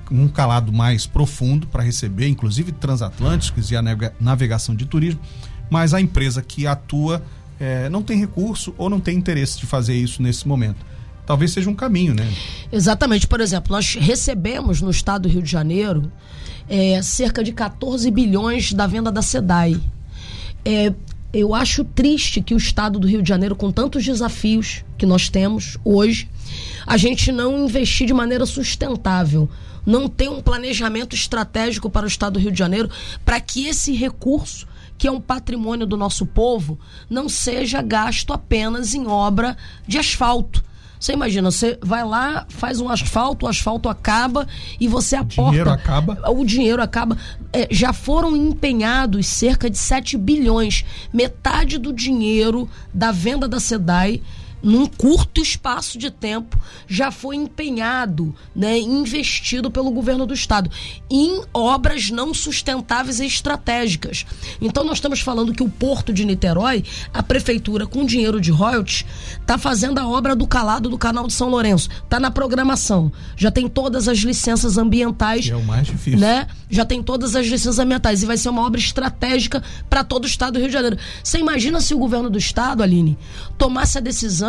um 0.09 0.27
calado 0.27 0.71
mais 0.71 1.05
profundo 1.05 1.67
para 1.67 1.83
receber, 1.83 2.27
inclusive 2.27 2.71
transatlânticos 2.71 3.71
e 3.71 3.75
a 3.75 3.81
navegação 4.19 4.75
de 4.75 4.85
turismo, 4.85 5.19
mas 5.69 5.93
a 5.93 5.99
empresa 5.99 6.41
que 6.41 6.65
atua 6.65 7.21
é, 7.59 7.89
não 7.89 8.01
tem 8.01 8.17
recurso 8.17 8.73
ou 8.77 8.89
não 8.89 8.99
tem 8.99 9.17
interesse 9.17 9.59
de 9.59 9.65
fazer 9.65 9.95
isso 9.95 10.21
nesse 10.21 10.47
momento. 10.47 10.85
Talvez 11.25 11.51
seja 11.51 11.69
um 11.69 11.75
caminho, 11.75 12.13
né? 12.13 12.25
Exatamente. 12.71 13.27
Por 13.27 13.41
exemplo, 13.41 13.73
nós 13.73 13.95
recebemos 13.95 14.81
no 14.81 14.89
estado 14.89 15.23
do 15.23 15.29
Rio 15.29 15.41
de 15.41 15.51
Janeiro 15.51 16.09
é, 16.69 17.01
cerca 17.01 17.43
de 17.43 17.51
14 17.51 18.09
bilhões 18.11 18.71
da 18.71 18.87
venda 18.87 19.11
da 19.11 19.21
SEDAI. 19.21 19.77
É, 20.63 20.93
eu 21.37 21.53
acho 21.53 21.83
triste 21.83 22.41
que 22.41 22.53
o 22.53 22.57
estado 22.57 22.97
do 22.97 23.07
Rio 23.07 23.21
de 23.21 23.29
Janeiro, 23.29 23.55
com 23.55 23.71
tantos 23.71 24.03
desafios 24.03 24.83
que 24.97 25.05
nós 25.05 25.29
temos 25.29 25.77
hoje, 25.85 26.27
a 26.85 26.97
gente 26.97 27.31
não 27.31 27.65
investir 27.65 28.07
de 28.07 28.13
maneira 28.13 28.45
sustentável, 28.45 29.47
não 29.85 30.09
ter 30.09 30.29
um 30.29 30.41
planejamento 30.41 31.15
estratégico 31.15 31.89
para 31.91 32.05
o 32.05 32.07
estado 32.07 32.33
do 32.33 32.39
Rio 32.39 32.51
de 32.51 32.57
Janeiro, 32.57 32.89
para 33.23 33.39
que 33.39 33.67
esse 33.67 33.93
recurso 33.93 34.67
que 34.97 35.07
é 35.07 35.11
um 35.11 35.21
patrimônio 35.21 35.85
do 35.85 35.95
nosso 35.95 36.25
povo, 36.25 36.79
não 37.07 37.29
seja 37.29 37.83
gasto 37.83 38.33
apenas 38.33 38.95
em 38.95 39.05
obra 39.05 39.55
de 39.87 39.99
asfalto. 39.99 40.63
Você 40.99 41.13
imagina, 41.13 41.51
você 41.51 41.77
vai 41.81 42.03
lá, 42.03 42.45
faz 42.49 42.81
um 42.81 42.89
asfalto, 42.89 43.45
o 43.45 43.49
asfalto 43.49 43.87
acaba 43.87 44.47
e 44.79 44.87
você 44.87 45.15
aporta. 45.15 45.41
O 45.41 45.49
dinheiro 45.49 45.69
acaba. 45.69 46.31
O 46.31 46.45
dinheiro 46.45 46.81
acaba. 46.81 47.17
É, 47.53 47.67
já 47.69 47.93
foram 47.93 48.35
empenhados 48.35 49.27
cerca 49.27 49.69
de 49.69 49.77
7 49.77 50.17
bilhões. 50.17 50.83
Metade 51.13 51.77
do 51.77 51.93
dinheiro 51.93 52.69
da 52.93 53.11
venda 53.11 53.47
da 53.47 53.59
SEDAI 53.59 54.21
num 54.61 54.85
curto 54.85 55.41
espaço 55.41 55.97
de 55.97 56.09
tempo, 56.09 56.59
já 56.87 57.11
foi 57.11 57.35
empenhado, 57.35 58.35
né, 58.55 58.79
investido 58.79 59.69
pelo 59.69 59.91
governo 59.91 60.25
do 60.25 60.33
estado 60.33 60.69
em 61.09 61.43
obras 61.53 62.09
não 62.09 62.33
sustentáveis 62.33 63.19
e 63.19 63.25
estratégicas. 63.25 64.25
Então 64.59 64.83
nós 64.83 64.97
estamos 64.97 65.21
falando 65.21 65.53
que 65.53 65.63
o 65.63 65.69
porto 65.69 66.11
de 66.11 66.25
Niterói, 66.25 66.83
a 67.13 67.21
prefeitura 67.21 67.85
com 67.85 68.05
dinheiro 68.05 68.41
de 68.41 68.51
royalties, 68.51 69.05
está 69.39 69.57
fazendo 69.57 69.99
a 69.99 70.07
obra 70.07 70.35
do 70.35 70.47
calado 70.47 70.89
do 70.89 70.97
canal 70.97 71.27
de 71.27 71.33
São 71.33 71.49
Lourenço, 71.49 71.89
está 72.03 72.19
na 72.19 72.31
programação, 72.31 73.11
já 73.35 73.51
tem 73.51 73.67
todas 73.67 74.07
as 74.07 74.19
licenças 74.19 74.77
ambientais, 74.77 75.45
que 75.45 75.51
é 75.51 75.55
o 75.55 75.63
mais 75.63 75.87
difícil, 75.87 76.19
né? 76.19 76.47
Já 76.69 76.83
tem 76.83 77.01
todas 77.01 77.35
as 77.35 77.45
licenças 77.45 77.79
ambientais 77.79 78.23
e 78.23 78.25
vai 78.25 78.37
ser 78.37 78.49
uma 78.49 78.65
obra 78.65 78.79
estratégica 78.79 79.63
para 79.89 80.03
todo 80.03 80.25
o 80.25 80.27
estado 80.27 80.53
do 80.53 80.59
Rio 80.59 80.67
de 80.67 80.73
Janeiro. 80.73 80.97
Você 81.23 81.37
imagina 81.39 81.79
se 81.79 81.93
o 81.93 81.97
governo 81.97 82.29
do 82.29 82.37
estado, 82.37 82.83
Aline, 82.83 83.17
tomasse 83.57 83.97
a 83.97 84.01
decisão 84.01 84.46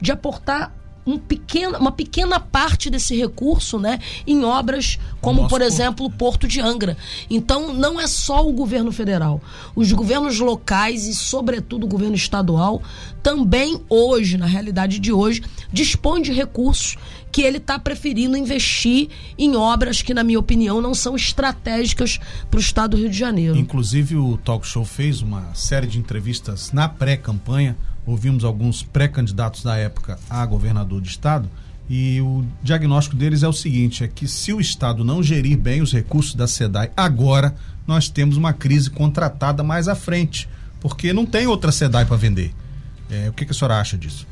de 0.00 0.12
aportar 0.12 0.72
um 1.06 1.16
pequeno, 1.16 1.78
uma 1.78 1.92
pequena 1.92 2.40
parte 2.40 2.90
desse 2.90 3.14
recurso 3.16 3.78
né, 3.78 4.00
em 4.26 4.44
obras 4.44 4.98
como, 5.20 5.42
Nosso 5.42 5.50
por 5.50 5.62
exemplo, 5.62 6.06
o 6.06 6.10
Porto 6.10 6.48
de 6.48 6.60
Angra. 6.60 6.96
Então, 7.30 7.72
não 7.72 8.00
é 8.00 8.06
só 8.08 8.46
o 8.46 8.52
governo 8.52 8.90
federal. 8.90 9.40
Os 9.74 9.92
governos 9.92 10.40
locais 10.40 11.06
e, 11.06 11.14
sobretudo, 11.14 11.84
o 11.84 11.88
governo 11.88 12.16
estadual 12.16 12.82
também 13.22 13.80
hoje, 13.88 14.36
na 14.36 14.46
realidade 14.46 14.98
de 14.98 15.12
hoje, 15.12 15.42
dispõe 15.72 16.22
de 16.22 16.32
recursos 16.32 16.96
que 17.30 17.42
ele 17.42 17.58
está 17.58 17.78
preferindo 17.78 18.36
investir 18.36 19.08
em 19.38 19.54
obras 19.54 20.02
que, 20.02 20.14
na 20.14 20.24
minha 20.24 20.38
opinião, 20.38 20.80
não 20.80 20.94
são 20.94 21.14
estratégicas 21.14 22.18
para 22.50 22.58
o 22.58 22.60
estado 22.60 22.92
do 22.92 22.96
Rio 22.96 23.10
de 23.10 23.18
Janeiro. 23.18 23.56
Inclusive, 23.56 24.16
o 24.16 24.36
Talk 24.38 24.66
Show 24.66 24.84
fez 24.84 25.22
uma 25.22 25.54
série 25.54 25.86
de 25.86 25.98
entrevistas 25.98 26.72
na 26.72 26.88
pré-campanha 26.88 27.76
ouvimos 28.06 28.44
alguns 28.44 28.82
pré-candidatos 28.82 29.62
da 29.62 29.76
época 29.76 30.18
a 30.30 30.46
governador 30.46 31.00
de 31.00 31.08
estado 31.08 31.50
e 31.88 32.20
o 32.20 32.44
diagnóstico 32.62 33.16
deles 33.16 33.42
é 33.42 33.48
o 33.48 33.52
seguinte: 33.52 34.02
é 34.02 34.08
que 34.08 34.26
se 34.26 34.52
o 34.52 34.60
Estado 34.60 35.04
não 35.04 35.22
gerir 35.22 35.56
bem 35.56 35.82
os 35.82 35.92
recursos 35.92 36.34
da 36.34 36.46
SEDAI 36.46 36.90
agora, 36.96 37.54
nós 37.86 38.08
temos 38.08 38.36
uma 38.36 38.52
crise 38.52 38.90
contratada 38.90 39.62
mais 39.62 39.86
à 39.86 39.94
frente, 39.94 40.48
porque 40.80 41.12
não 41.12 41.24
tem 41.24 41.46
outra 41.46 41.70
SEDAI 41.70 42.04
para 42.04 42.16
vender. 42.16 42.52
É, 43.08 43.28
o 43.28 43.32
que, 43.32 43.44
que 43.44 43.52
a 43.52 43.54
senhora 43.54 43.78
acha 43.78 43.96
disso? 43.96 44.26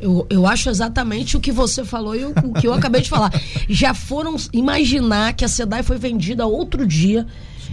Eu, 0.00 0.26
eu 0.30 0.46
acho 0.46 0.70
exatamente 0.70 1.36
o 1.36 1.40
que 1.40 1.50
você 1.50 1.84
falou 1.84 2.14
e 2.14 2.24
o, 2.24 2.30
o 2.30 2.52
que 2.54 2.66
eu 2.66 2.72
acabei 2.72 3.02
de 3.02 3.10
falar. 3.10 3.32
Já 3.68 3.92
foram 3.92 4.36
imaginar 4.52 5.34
que 5.34 5.44
a 5.44 5.48
SEDAI 5.48 5.82
foi 5.82 5.98
vendida 5.98 6.46
outro 6.46 6.86
dia 6.86 7.26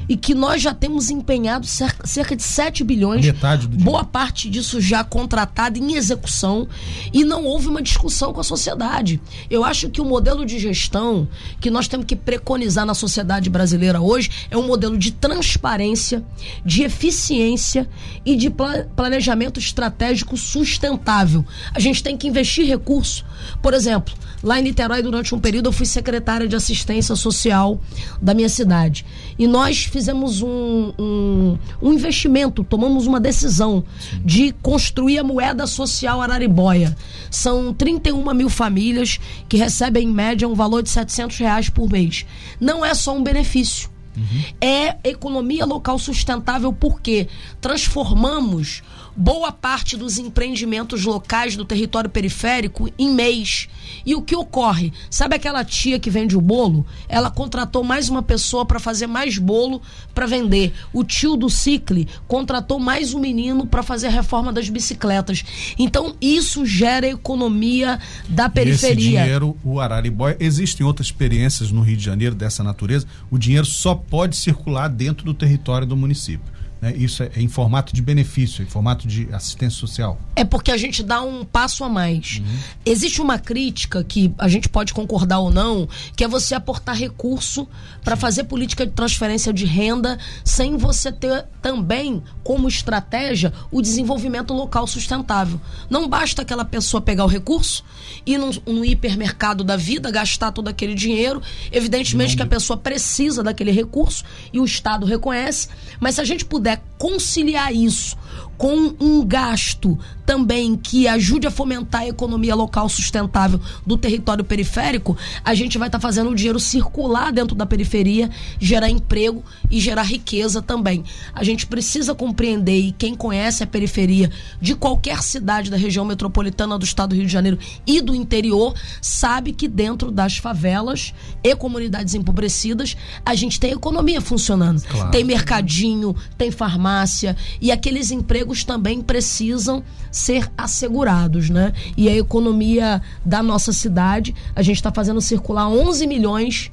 e 0.10 0.16
que 0.16 0.34
nós 0.34 0.62
já 0.62 0.74
temos 0.74 1.10
empenhado 1.10 1.66
cerca 1.68 2.36
de 2.36 2.44
7 2.44 2.84
bilhões. 2.84 3.26
Metade 3.26 3.68
do 3.68 3.78
boa 3.84 4.04
parte 4.04 4.50
disso 4.50 4.80
já 4.80 5.04
contratado 5.04 5.78
em 5.78 5.96
execução 5.96 6.68
e 7.14 7.24
não 7.24 7.46
houve 7.46 7.68
uma 7.68 7.82
discussão 7.82 8.34
com 8.34 8.40
a 8.40 8.44
sociedade. 8.44 9.22
Eu 9.50 9.64
acho 9.64 9.90
que 9.90 10.02
o 10.02 10.06
modelo 10.06 10.46
de 10.46 10.60
gestão 10.60 11.28
que 11.60 11.70
nós 11.70 11.88
temos 11.88 12.06
que 12.06 12.16
preconizar 12.16 12.86
na 12.86 12.94
sociedade 12.94 13.50
brasileira 13.50 14.02
hoje 14.02 14.30
é 14.50 14.58
um 14.58 14.66
modelo 14.66 14.98
de 14.98 15.12
transparência, 15.12 16.24
de 16.66 16.84
eficiência 16.84 17.90
e 18.26 18.36
de 18.36 18.50
planejamento 18.96 19.60
estratégico 19.60 20.38
sustentável. 20.38 21.46
A 21.74 21.80
gente 21.80 22.02
tem 22.04 22.18
que 22.18 22.28
investir 22.28 22.66
recurso. 22.66 23.26
Por 23.62 23.74
exemplo, 23.74 24.14
lá 24.44 24.60
em 24.60 24.64
Niterói, 24.64 25.02
durante 25.02 25.34
um 25.34 25.40
período, 25.40 25.68
eu 25.68 25.72
fui 25.72 25.86
secretária 25.86 26.48
de 26.48 26.56
assistência 26.56 27.16
social 27.16 27.80
da 28.22 28.34
minha 28.34 28.50
cidade. 28.50 29.06
E 29.38 29.48
nós 29.48 29.84
fizemos 29.88 30.42
um, 30.42 30.94
um, 30.98 31.58
um 31.82 31.94
investimento, 31.94 32.64
tomamos 32.64 33.08
uma 33.08 33.20
decisão 33.20 33.84
de 34.24 34.52
construir 34.62 35.20
a 35.20 35.24
moeda 35.24 35.66
social 35.66 36.22
Araribóia. 36.22 36.96
São 37.30 37.74
31 37.74 38.34
mil 38.34 38.50
famílias 38.50 39.20
que 39.48 39.58
recebem 39.58 40.08
em 40.08 40.12
média 40.12 40.48
um 40.48 40.54
valor 40.54 40.84
de 40.84 40.90
700 40.90 41.38
reais 41.38 41.70
por 41.70 41.90
mês. 41.90 42.26
Não 42.60 42.86
é 42.86 42.94
só 42.94 43.16
um 43.16 43.24
benefício. 43.24 43.90
Uhum. 44.18 44.44
É 44.60 44.98
economia 45.04 45.66
local 45.66 46.00
sustentável 46.00 46.74
porque 46.74 47.28
transformamos 47.62 48.82
boa 49.18 49.52
parte 49.52 49.98
dos 49.98 50.20
empreendimentos 50.20 51.04
locais 51.04 51.56
do 51.56 51.66
território 51.66 52.08
periférico 52.08 52.88
em 53.00 53.10
mês. 53.10 53.68
E 54.06 54.14
o 54.14 54.22
que 54.22 54.36
ocorre? 54.36 54.94
Sabe 55.10 55.36
aquela 55.36 55.66
tia 55.66 56.00
que 56.00 56.12
vende 56.12 56.38
o 56.38 56.42
bolo? 56.42 56.86
Ela 57.10 57.32
contratou 57.32 57.84
mais 57.84 58.10
uma 58.10 58.22
pessoa 58.22 58.64
para 58.64 58.80
fazer 58.80 59.08
mais 59.08 59.40
bolo 59.40 59.82
para 60.14 60.28
vender. 60.28 60.72
O 60.94 61.04
tio 61.04 61.36
do 61.36 61.50
Cicle 61.50 62.08
contratou 62.28 62.80
mais 62.80 63.16
um 63.16 63.20
menino 63.20 63.66
para 63.66 63.82
fazer 63.82 64.08
a 64.08 64.12
reforma 64.12 64.54
das 64.54 64.70
bicicletas. 64.70 65.44
Então 65.80 66.16
isso 66.22 66.64
gera 66.64 67.08
economia 67.08 68.00
da 68.30 68.48
periferia. 68.48 69.20
Esse 69.20 69.24
dinheiro, 69.24 69.58
o 69.64 69.80
Araribóia, 69.80 70.38
existem 70.40 70.86
outras 70.86 71.08
experiências 71.08 71.72
no 71.72 71.82
Rio 71.82 71.98
de 71.98 72.04
Janeiro 72.04 72.36
dessa 72.36 72.64
natureza. 72.64 73.08
O 73.32 73.38
dinheiro 73.38 73.66
só 73.66 73.96
pode 73.96 74.36
circular 74.36 74.88
dentro 74.90 75.26
do 75.26 75.34
território 75.34 75.88
do 75.88 75.98
município. 75.98 76.58
Né? 76.82 76.94
Isso 76.96 77.24
é, 77.24 77.32
é, 77.36 77.42
em 77.42 77.48
formato 77.48 77.94
de 77.94 78.02
benefício, 78.02 78.64
em 78.64 78.68
formato 78.68 79.08
de 79.08 79.28
assistência 79.34 79.80
social. 79.80 80.20
É 80.36 80.44
porque 80.44 80.72
a 80.72 80.78
gente 80.78 81.02
dá 81.04 81.22
um 81.22 81.44
passo 81.44 81.84
a 81.84 81.90
mais. 81.90 82.40
Uhum. 82.40 82.58
Existe 82.86 83.22
uma 83.22 83.40
crítica 83.40 84.04
que 84.04 84.34
a 84.38 84.48
gente 84.48 84.70
pode 84.70 84.94
concordar 84.94 85.40
ou 85.40 85.52
não, 85.52 85.88
que 86.16 86.24
é 86.24 86.28
você 86.28 86.54
aportar 86.56 86.96
recurso 86.96 87.68
para 88.04 88.16
fazer 88.16 88.46
política 88.46 88.86
de 88.86 88.92
transferência 88.92 89.52
de 89.52 89.66
renda 89.66 90.18
sem 90.44 90.78
você 90.78 91.12
ter 91.12 91.46
também 91.62 92.24
como 92.44 92.68
estratégia 92.68 93.52
o 93.72 93.82
desenvolvimento 93.82 94.54
local 94.54 94.86
sustentável. 94.88 95.60
Não 95.90 96.08
basta 96.08 96.42
aquela 96.42 96.64
pessoa 96.64 97.02
pegar 97.02 97.26
o 97.26 97.28
recurso 97.28 97.84
ir 98.26 98.38
num, 98.38 98.52
num 98.66 98.86
hipermercado 98.86 99.64
da 99.64 99.76
vida, 99.76 100.12
gastar 100.12 100.52
todo 100.52 100.68
aquele 100.68 100.94
dinheiro. 100.94 101.42
Evidentemente 101.72 102.32
não. 102.32 102.38
que 102.38 102.44
a 102.44 102.48
pessoa 102.48 102.78
precisa 102.78 103.44
daquele 103.44 103.72
recurso 103.72 104.24
e 104.52 104.60
o 104.60 104.66
Estado 104.66 105.06
reconhece, 105.06 105.70
mas 106.00 106.16
se 106.16 106.22
a 106.22 106.24
gente 106.24 106.46
puder 106.46 106.67
puder 106.68 106.82
conciliar 106.98 107.72
isso 107.74 108.18
com 108.58 108.96
um 109.00 109.26
gasto 109.26 109.98
também 110.26 110.76
que 110.76 111.08
ajude 111.08 111.48
a 111.48 111.52
fomentar 111.52 112.02
a 112.02 112.08
economia 112.08 112.54
local 112.54 112.90
sustentável 112.90 113.62
do 113.86 113.96
território 113.98 114.44
periférico, 114.44 115.16
a 115.44 115.54
gente 115.54 115.78
vai 115.78 115.88
estar 115.88 116.00
tá 116.00 116.02
fazendo 116.02 116.32
o 116.32 116.36
dinheiro 116.36 116.60
circular 116.60 117.32
dentro 117.32 117.56
da 117.56 117.66
periferia, 117.66 118.30
gerar 118.60 118.90
emprego 118.90 119.42
e 119.72 119.80
gerar 119.80 120.04
riqueza 120.04 120.62
também. 120.62 121.06
A 121.34 121.46
gente 121.46 121.66
precisa 121.66 122.14
compreender, 122.14 122.78
e 122.78 122.92
quem 122.92 123.16
conhece 123.16 123.64
a 123.64 123.68
periferia 123.68 124.30
de 124.60 124.76
qualquer 124.76 125.24
cidade 125.24 125.72
da 125.72 125.78
região 125.78 126.04
metropolitana 126.04 126.78
do 126.78 126.84
estado 126.84 127.10
do 127.10 127.16
Rio 127.16 127.26
de 127.26 127.32
Janeiro 127.32 127.58
e 127.86 128.02
do 128.02 128.14
interior, 128.14 128.74
sabe 129.02 129.54
que 129.54 129.68
dentro 129.68 130.12
das 130.12 130.38
favelas 130.38 131.14
e 131.42 131.56
comunidades 131.56 132.14
empobrecidas, 132.14 132.98
a 133.26 133.34
gente 133.34 133.60
tem 133.60 133.72
economia 133.72 134.20
funcionando. 134.20 134.82
Claro. 134.84 135.12
Tem 135.12 135.24
mercadinho, 135.24 136.14
tem 136.38 136.52
farmácia 136.52 137.38
e 137.62 137.72
aqueles 137.72 138.12
empregos 138.12 138.47
também 138.64 139.02
precisam 139.02 139.84
ser 140.12 140.50
assegurados, 140.58 141.50
né? 141.50 141.74
E 141.96 142.08
a 142.10 142.16
economia 142.16 143.02
da 143.26 143.44
nossa 143.44 143.72
cidade, 143.72 144.34
a 144.56 144.62
gente 144.62 144.78
está 144.78 144.92
fazendo 144.92 145.22
circular 145.22 145.68
11 145.68 146.08
milhões 146.08 146.72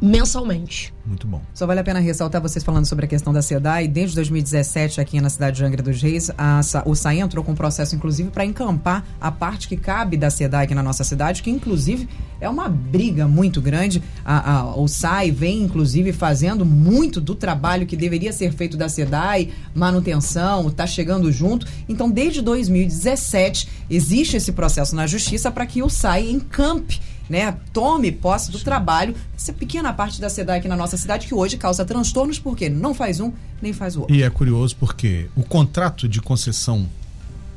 mensalmente. 0.00 0.92
Muito 1.04 1.26
bom. 1.26 1.40
Só 1.54 1.66
vale 1.66 1.80
a 1.80 1.84
pena 1.84 1.98
ressaltar 1.98 2.40
vocês 2.40 2.62
falando 2.62 2.84
sobre 2.84 3.06
a 3.06 3.08
questão 3.08 3.32
da 3.32 3.40
SEDAI. 3.40 3.88
Desde 3.88 4.14
2017, 4.16 5.00
aqui 5.00 5.20
na 5.20 5.30
cidade 5.30 5.56
de 5.56 5.64
Angra 5.64 5.82
dos 5.82 6.00
Reis, 6.00 6.30
a, 6.36 6.60
o 6.84 6.94
SAI 6.94 7.20
entrou 7.20 7.42
com 7.42 7.52
um 7.52 7.54
processo, 7.54 7.96
inclusive, 7.96 8.30
para 8.30 8.44
encampar 8.44 9.04
a 9.20 9.32
parte 9.32 9.66
que 9.66 9.76
cabe 9.76 10.16
da 10.16 10.28
SEDAI 10.28 10.64
aqui 10.64 10.74
na 10.74 10.82
nossa 10.82 11.02
cidade, 11.02 11.42
que, 11.42 11.50
inclusive, 11.50 12.08
é 12.40 12.48
uma 12.48 12.68
briga 12.68 13.26
muito 13.26 13.60
grande. 13.60 14.02
A, 14.24 14.58
a, 14.58 14.76
o 14.76 14.86
SAI 14.86 15.30
vem, 15.30 15.62
inclusive, 15.62 16.12
fazendo 16.12 16.64
muito 16.64 17.20
do 17.20 17.34
trabalho 17.34 17.86
que 17.86 17.96
deveria 17.96 18.32
ser 18.32 18.52
feito 18.52 18.76
da 18.76 18.88
SEDAI, 18.88 19.48
manutenção, 19.74 20.68
está 20.68 20.86
chegando 20.86 21.32
junto. 21.32 21.66
Então, 21.88 22.10
desde 22.10 22.42
2017, 22.42 23.68
existe 23.88 24.36
esse 24.36 24.52
processo 24.52 24.94
na 24.94 25.06
justiça 25.06 25.50
para 25.50 25.66
que 25.66 25.82
o 25.82 25.88
SAI 25.88 26.30
encampe 26.30 27.00
né, 27.28 27.56
tome 27.72 28.10
posse 28.10 28.50
do 28.50 28.58
trabalho, 28.58 29.14
essa 29.36 29.52
pequena 29.52 29.92
parte 29.92 30.20
da 30.20 30.30
SEDAI 30.30 30.58
aqui 30.58 30.68
na 30.68 30.76
nossa 30.76 30.96
cidade 30.96 31.26
que 31.26 31.34
hoje 31.34 31.56
causa 31.56 31.84
transtornos 31.84 32.38
porque 32.38 32.68
não 32.68 32.94
faz 32.94 33.20
um 33.20 33.32
nem 33.60 33.72
faz 33.72 33.96
o 33.96 34.00
outro. 34.00 34.14
E 34.14 34.22
é 34.22 34.30
curioso 34.30 34.76
porque 34.76 35.28
o 35.36 35.42
contrato 35.42 36.08
de 36.08 36.20
concessão 36.20 36.88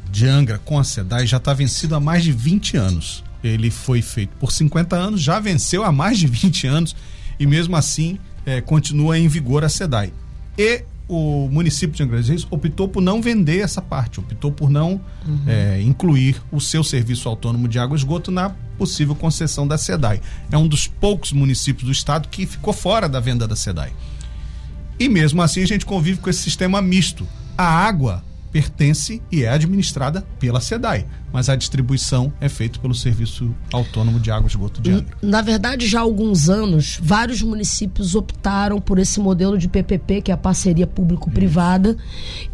de 0.09 0.27
Angra 0.27 0.59
com 0.59 0.77
a 0.77 0.83
SEDAI 0.83 1.25
já 1.25 1.37
está 1.37 1.53
vencido 1.53 1.95
há 1.95 1.99
mais 1.99 2.23
de 2.23 2.31
20 2.31 2.75
anos. 2.75 3.23
Ele 3.43 3.71
foi 3.71 4.01
feito 4.01 4.35
por 4.37 4.51
50 4.51 4.95
anos, 4.95 5.21
já 5.21 5.39
venceu 5.39 5.83
há 5.83 5.91
mais 5.91 6.19
de 6.19 6.27
20 6.27 6.67
anos 6.67 6.95
e 7.39 7.47
mesmo 7.47 7.75
assim 7.75 8.19
é, 8.45 8.61
continua 8.61 9.17
em 9.17 9.27
vigor 9.27 9.63
a 9.63 9.69
SEDAI. 9.69 10.13
E 10.57 10.83
o 11.07 11.49
município 11.51 11.95
de 11.95 12.03
Angra 12.03 12.17
dos 12.17 12.29
Reis 12.29 12.47
optou 12.49 12.87
por 12.87 13.01
não 13.01 13.21
vender 13.21 13.59
essa 13.59 13.81
parte, 13.81 14.19
optou 14.19 14.51
por 14.51 14.69
não 14.69 15.01
uhum. 15.27 15.43
é, 15.47 15.81
incluir 15.81 16.41
o 16.51 16.61
seu 16.61 16.83
serviço 16.83 17.27
autônomo 17.27 17.67
de 17.67 17.77
água 17.77 17.95
e 17.95 17.99
esgoto 17.99 18.31
na 18.31 18.49
possível 18.77 19.13
concessão 19.13 19.67
da 19.67 19.77
SEDAI. 19.77 20.21
É 20.51 20.57
um 20.57 20.67
dos 20.67 20.87
poucos 20.87 21.31
municípios 21.31 21.85
do 21.85 21.91
estado 21.91 22.29
que 22.29 22.45
ficou 22.45 22.73
fora 22.73 23.09
da 23.09 23.19
venda 23.19 23.47
da 23.47 23.55
SEDAI. 23.55 23.91
E 24.99 25.09
mesmo 25.09 25.41
assim 25.41 25.61
a 25.61 25.67
gente 25.67 25.85
convive 25.85 26.19
com 26.19 26.29
esse 26.29 26.43
sistema 26.43 26.81
misto. 26.81 27.27
A 27.57 27.65
água 27.65 28.23
pertence 28.51 29.21
e 29.31 29.43
é 29.43 29.49
administrada 29.49 30.25
pela 30.39 30.59
SEDAI, 30.59 31.05
mas 31.31 31.49
a 31.49 31.55
distribuição 31.55 32.31
é 32.39 32.49
feita 32.49 32.79
pelo 32.79 32.93
Serviço 32.93 33.53
Autônomo 33.71 34.19
de 34.19 34.31
Água 34.31 34.47
e 34.47 34.49
Esgoto 34.49 34.81
de 34.81 34.91
Angra. 34.91 35.17
Na 35.21 35.41
verdade, 35.41 35.87
já 35.87 35.99
há 35.99 36.03
alguns 36.03 36.49
anos, 36.49 36.99
vários 37.01 37.41
municípios 37.41 38.15
optaram 38.15 38.79
por 38.79 38.99
esse 38.99 39.19
modelo 39.19 39.57
de 39.57 39.67
PPP, 39.67 40.21
que 40.21 40.31
é 40.31 40.33
a 40.33 40.37
parceria 40.37 40.85
público-privada. 40.85 41.97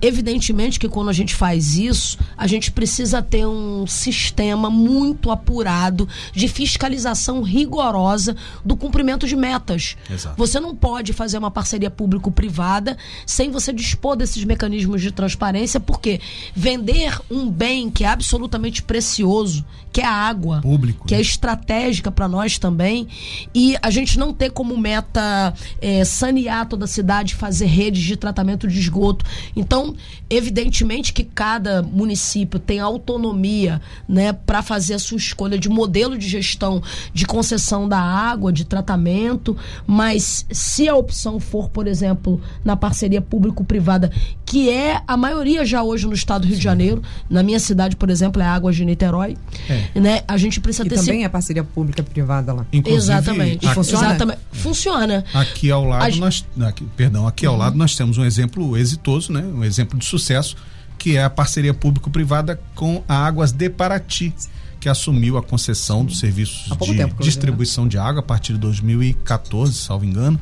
Evidentemente 0.01 0.79
que 0.79 0.88
quando 0.88 1.10
a 1.10 1.13
gente 1.13 1.36
faz 1.36 1.77
isso, 1.77 2.17
a 2.38 2.48
gente 2.48 2.72
precisa 2.72 3.22
ter 3.22 3.46
um 3.46 3.88
sistema 3.88 4.69
muito 4.69 5.31
apurado 5.31 6.07
de 6.34 6.48
fiscalização 6.48 7.41
rigorosa 7.41 8.36
do 8.63 8.75
cumprimento 8.75 9.27
de 9.27 9.36
metas. 9.36 9.96
Exato. 10.10 10.36
Você 10.38 10.60
não 10.60 10.75
pode 10.75 11.13
fazer 11.13 11.38
uma 11.38 11.51
parceria 11.51 11.89
público-privada 11.89 12.98
sem 13.25 13.50
você 13.50 13.74
dispor 13.74 14.15
desses 14.15 14.43
mecanismos 14.43 15.01
de 15.01 15.12
transparência 15.12 15.79
porque 15.79 16.19
vender 16.55 17.19
um 17.29 17.50
bem 17.50 17.89
que 17.89 18.03
é 18.03 18.07
absolutamente 18.07 18.66
precioso, 18.81 19.65
que 19.91 20.01
é 20.01 20.05
a 20.05 20.12
água, 20.12 20.62
Público, 20.62 21.07
que 21.07 21.15
é 21.15 21.17
né? 21.17 21.21
estratégica 21.21 22.12
para 22.12 22.27
nós 22.27 22.59
também, 22.59 23.07
e 23.53 23.75
a 23.81 23.89
gente 23.89 24.19
não 24.19 24.31
ter 24.31 24.51
como 24.51 24.77
meta 24.77 25.53
é, 25.81 26.03
sanear 26.05 26.67
toda 26.67 26.86
a 26.86 26.88
cidade, 26.88 27.33
fazer 27.33 27.65
redes 27.65 28.03
de 28.03 28.15
tratamento 28.15 28.67
de 28.67 28.79
esgoto. 28.79 29.25
Então, 29.55 29.95
evidentemente 30.29 31.13
que 31.13 31.24
cada 31.24 31.81
município 31.81 32.59
tem 32.59 32.79
autonomia, 32.79 33.81
né, 34.07 34.33
para 34.33 34.62
fazer 34.62 34.93
a 34.93 35.00
sua 35.00 35.17
escolha 35.17 35.57
de 35.57 35.69
modelo 35.69 36.17
de 36.17 36.27
gestão 36.27 36.81
de 37.13 37.25
concessão 37.25 37.88
da 37.88 38.00
água, 38.00 38.53
de 38.53 38.65
tratamento, 38.65 39.57
mas 39.86 40.45
se 40.51 40.88
a 40.88 40.95
opção 40.95 41.39
for, 41.39 41.69
por 41.69 41.88
exemplo, 41.88 42.41
na 42.63 42.75
parceria 42.75 43.21
público-privada, 43.21 44.12
que 44.48 44.70
é 44.70 45.01
a 45.06 45.18
maioria 45.18 45.66
já 45.66 45.84
hoje 45.84 46.08
no 46.08 46.13
estado 46.13 46.44
do 46.44 46.48
Rio 46.48 46.56
Sim. 46.56 46.60
de 46.60 46.63
Janeiro. 46.63 47.04
Na 47.30 47.44
minha 47.44 47.60
cidade, 47.60 47.98
por 47.98 48.10
exemplo, 48.10 48.42
é 48.42 48.46
Águas 48.46 48.77
de 48.77 48.86
Niterói. 48.86 49.36
É. 49.68 50.00
Né? 50.00 50.22
A 50.25 50.38
gente 50.38 50.62
precisa 50.62 50.86
e 50.86 50.89
ter. 50.89 50.96
também 50.96 51.25
é 51.25 51.30
parceria 51.30 51.66
pública-privada 51.66 52.54
lá. 52.54 52.66
Inclusive, 52.72 53.13
Exatamente. 53.13 53.66
Aqui, 53.66 53.75
funciona? 53.75 54.08
Exatamente. 54.08 54.39
Funciona. 54.54 55.25
Aqui 55.34 55.70
ao 55.70 55.84
lado, 55.84 56.13
a... 56.13 56.16
nós. 56.16 56.46
Aqui, 56.62 56.86
perdão, 56.96 57.27
aqui 57.27 57.46
ao 57.46 57.54
uhum. 57.54 57.60
lado 57.60 57.77
nós 57.77 57.94
temos 57.94 58.18
um 58.18 58.24
exemplo 58.24 58.77
exitoso, 58.77 59.34
né? 59.34 59.42
um 59.42 59.66
exemplo 59.66 60.00
de 60.00 60.06
sucesso, 60.06 60.56
que 60.98 61.18
é 61.18 61.25
a 61.25 61.30
parceria 61.30 61.74
público-privada 61.74 62.58
com 62.74 63.04
a 63.06 63.27
Águas 63.27 63.51
de 63.51 63.70
Paraty 63.70 64.34
que 64.80 64.88
assumiu 64.88 65.38
a 65.38 65.44
concessão 65.44 66.06
dos 66.06 66.20
serviços 66.20 66.70
de 66.70 66.96
tempo, 66.96 67.16
né? 67.16 67.20
distribuição 67.20 67.84
né? 67.84 67.89
de 67.89 67.98
água 67.98 68.20
a 68.20 68.24
partir 68.24 68.54
de 68.54 68.60
2014, 68.60 69.74
salvo 69.74 70.06
engano, 70.06 70.39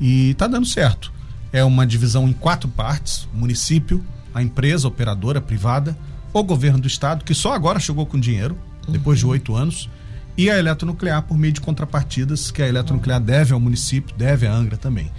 e 0.00 0.30
está 0.30 0.46
dando 0.46 0.66
certo. 0.66 1.12
É 1.58 1.64
uma 1.64 1.84
divisão 1.84 2.28
em 2.28 2.32
quatro 2.32 2.68
partes: 2.68 3.28
município, 3.34 4.04
a 4.32 4.40
empresa 4.40 4.86
operadora 4.86 5.40
privada, 5.40 5.98
o 6.32 6.40
governo 6.44 6.78
do 6.78 6.86
estado, 6.86 7.24
que 7.24 7.34
só 7.34 7.52
agora 7.52 7.80
chegou 7.80 8.06
com 8.06 8.16
dinheiro, 8.16 8.56
depois 8.88 9.18
de 9.18 9.24
uhum. 9.24 9.32
oito 9.32 9.56
anos, 9.56 9.90
e 10.36 10.48
a 10.48 10.56
eletronuclear 10.56 11.22
por 11.22 11.36
meio 11.36 11.52
de 11.52 11.60
contrapartidas 11.60 12.52
que 12.52 12.62
a 12.62 12.68
eletronuclear 12.68 13.20
deve 13.20 13.52
ao 13.52 13.58
município, 13.58 14.14
deve 14.16 14.46
à 14.46 14.52
Angra 14.52 14.76
também. 14.76 15.10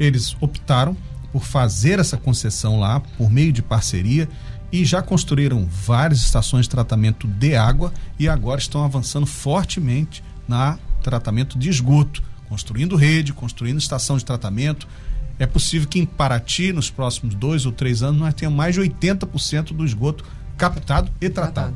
Eles 0.00 0.34
optaram 0.40 0.96
por 1.30 1.44
fazer 1.44 1.98
essa 1.98 2.16
concessão 2.16 2.80
lá 2.80 2.98
por 2.98 3.30
meio 3.30 3.52
de 3.52 3.60
parceria 3.60 4.26
e 4.72 4.86
já 4.86 5.02
construíram 5.02 5.66
várias 5.66 6.20
estações 6.20 6.64
de 6.64 6.70
tratamento 6.70 7.28
de 7.28 7.54
água 7.54 7.92
e 8.18 8.30
agora 8.30 8.58
estão 8.58 8.82
avançando 8.82 9.26
fortemente 9.26 10.24
na 10.48 10.78
tratamento 11.02 11.58
de 11.58 11.68
esgoto, 11.68 12.22
construindo 12.48 12.96
rede, 12.96 13.34
construindo 13.34 13.78
estação 13.78 14.16
de 14.16 14.24
tratamento, 14.24 14.88
é 15.42 15.46
possível 15.46 15.88
que 15.88 15.98
em 15.98 16.06
Paraty, 16.06 16.72
nos 16.72 16.88
próximos 16.88 17.34
dois 17.34 17.66
ou 17.66 17.72
três 17.72 18.00
anos, 18.00 18.20
nós 18.20 18.32
tenhamos 18.32 18.56
mais 18.56 18.76
de 18.76 18.80
80% 18.80 19.72
do 19.72 19.84
esgoto 19.84 20.24
captado 20.56 21.10
e 21.20 21.28
tratado. 21.28 21.74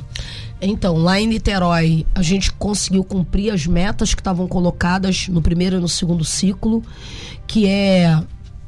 Então, 0.61 0.97
lá 0.97 1.21
em 1.21 1.27
Niterói, 1.27 2.07
a 2.15 2.23
gente 2.23 2.53
conseguiu 2.53 3.03
cumprir 3.03 3.53
as 3.53 3.67
metas 3.67 4.15
que 4.15 4.21
estavam 4.21 4.47
colocadas 4.47 5.27
no 5.27 5.43
primeiro 5.43 5.79
e 5.79 5.81
no 5.81 5.89
segundo 5.89 6.25
ciclo, 6.25 6.81
que 7.45 7.67
é 7.67 8.23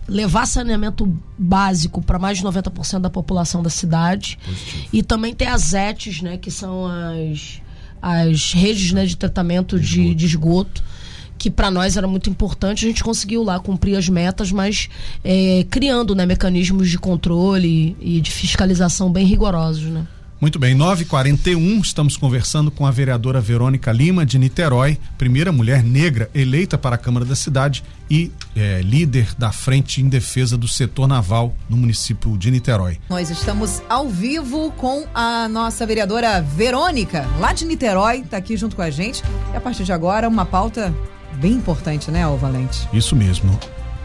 levar 0.09 0.47
saneamento 0.47 1.17
básico 1.39 2.03
para 2.03 2.19
mais 2.19 2.39
de 2.39 2.45
90% 2.45 2.99
da 2.99 3.09
população 3.09 3.63
da 3.63 3.71
cidade. 3.71 4.37
Positivo. 4.45 4.89
E 4.93 5.03
também 5.05 5.33
ter 5.33 5.47
as 5.47 5.73
ETs, 5.75 6.23
né, 6.23 6.37
que 6.39 6.51
são 6.51 6.87
as, 6.87 7.63
as 8.03 8.53
redes 8.53 8.91
né, 8.91 9.07
de 9.07 9.17
tratamento 9.17 9.79
de, 9.79 10.13
de 10.13 10.27
esgoto 10.27 10.83
que 11.49 11.51
para 11.51 11.71
nós 11.71 11.97
era 11.97 12.07
muito 12.07 12.29
importante. 12.29 12.85
A 12.85 12.89
gente 12.89 13.03
conseguiu 13.03 13.43
lá 13.43 13.59
cumprir 13.59 13.97
as 13.97 14.09
metas, 14.09 14.53
mas 14.53 14.89
é, 15.25 15.65
criando 15.71 16.15
né, 16.15 16.27
mecanismos 16.27 16.91
de 16.91 16.99
controle 16.99 17.97
e 18.01 18.21
de 18.21 18.31
fiscalização 18.31 19.11
bem 19.11 19.27
rigorosos. 19.27 19.85
Né? 19.85 20.07
Muito 20.41 20.59
bem, 20.59 20.77
9h41, 20.77 21.83
estamos 21.83 22.17
conversando 22.17 22.71
com 22.71 22.87
a 22.87 22.93
vereadora 22.93 23.41
Verônica 23.41 23.91
Lima, 23.91 24.25
de 24.25 24.39
Niterói, 24.39 24.97
primeira 25.17 25.51
mulher 25.51 25.83
negra 25.83 26.31
eleita 26.33 26.79
para 26.79 26.95
a 26.95 26.99
Câmara 26.99 27.25
da 27.25 27.35
cidade 27.35 27.83
e 28.09 28.31
é, 28.55 28.81
líder 28.81 29.35
da 29.37 29.51
Frente 29.51 30.01
em 30.01 30.09
Defesa 30.09 30.57
do 30.57 30.69
Setor 30.69 31.09
Naval 31.09 31.57
no 31.69 31.77
município 31.77 32.39
de 32.39 32.53
Niterói. 32.53 32.99
Nós 33.09 33.31
estamos 33.31 33.83
ao 33.89 34.09
vivo 34.09 34.71
com 34.77 35.07
a 35.13 35.49
nossa 35.49 35.85
vereadora 35.85 36.41
Verônica, 36.41 37.27
lá 37.41 37.53
de 37.53 37.65
Niterói, 37.65 38.21
está 38.21 38.37
aqui 38.37 38.57
junto 38.57 38.77
com 38.77 38.83
a 38.83 38.91
gente. 38.91 39.25
E 39.53 39.57
a 39.57 39.61
partir 39.61 39.83
de 39.83 39.93
agora, 39.93 40.29
uma 40.29 40.47
pauta 40.47 40.95
bem 41.40 41.53
importante, 41.53 42.11
né, 42.11 42.27
Valente? 42.37 42.88
Isso 42.92 43.14
mesmo. 43.16 43.59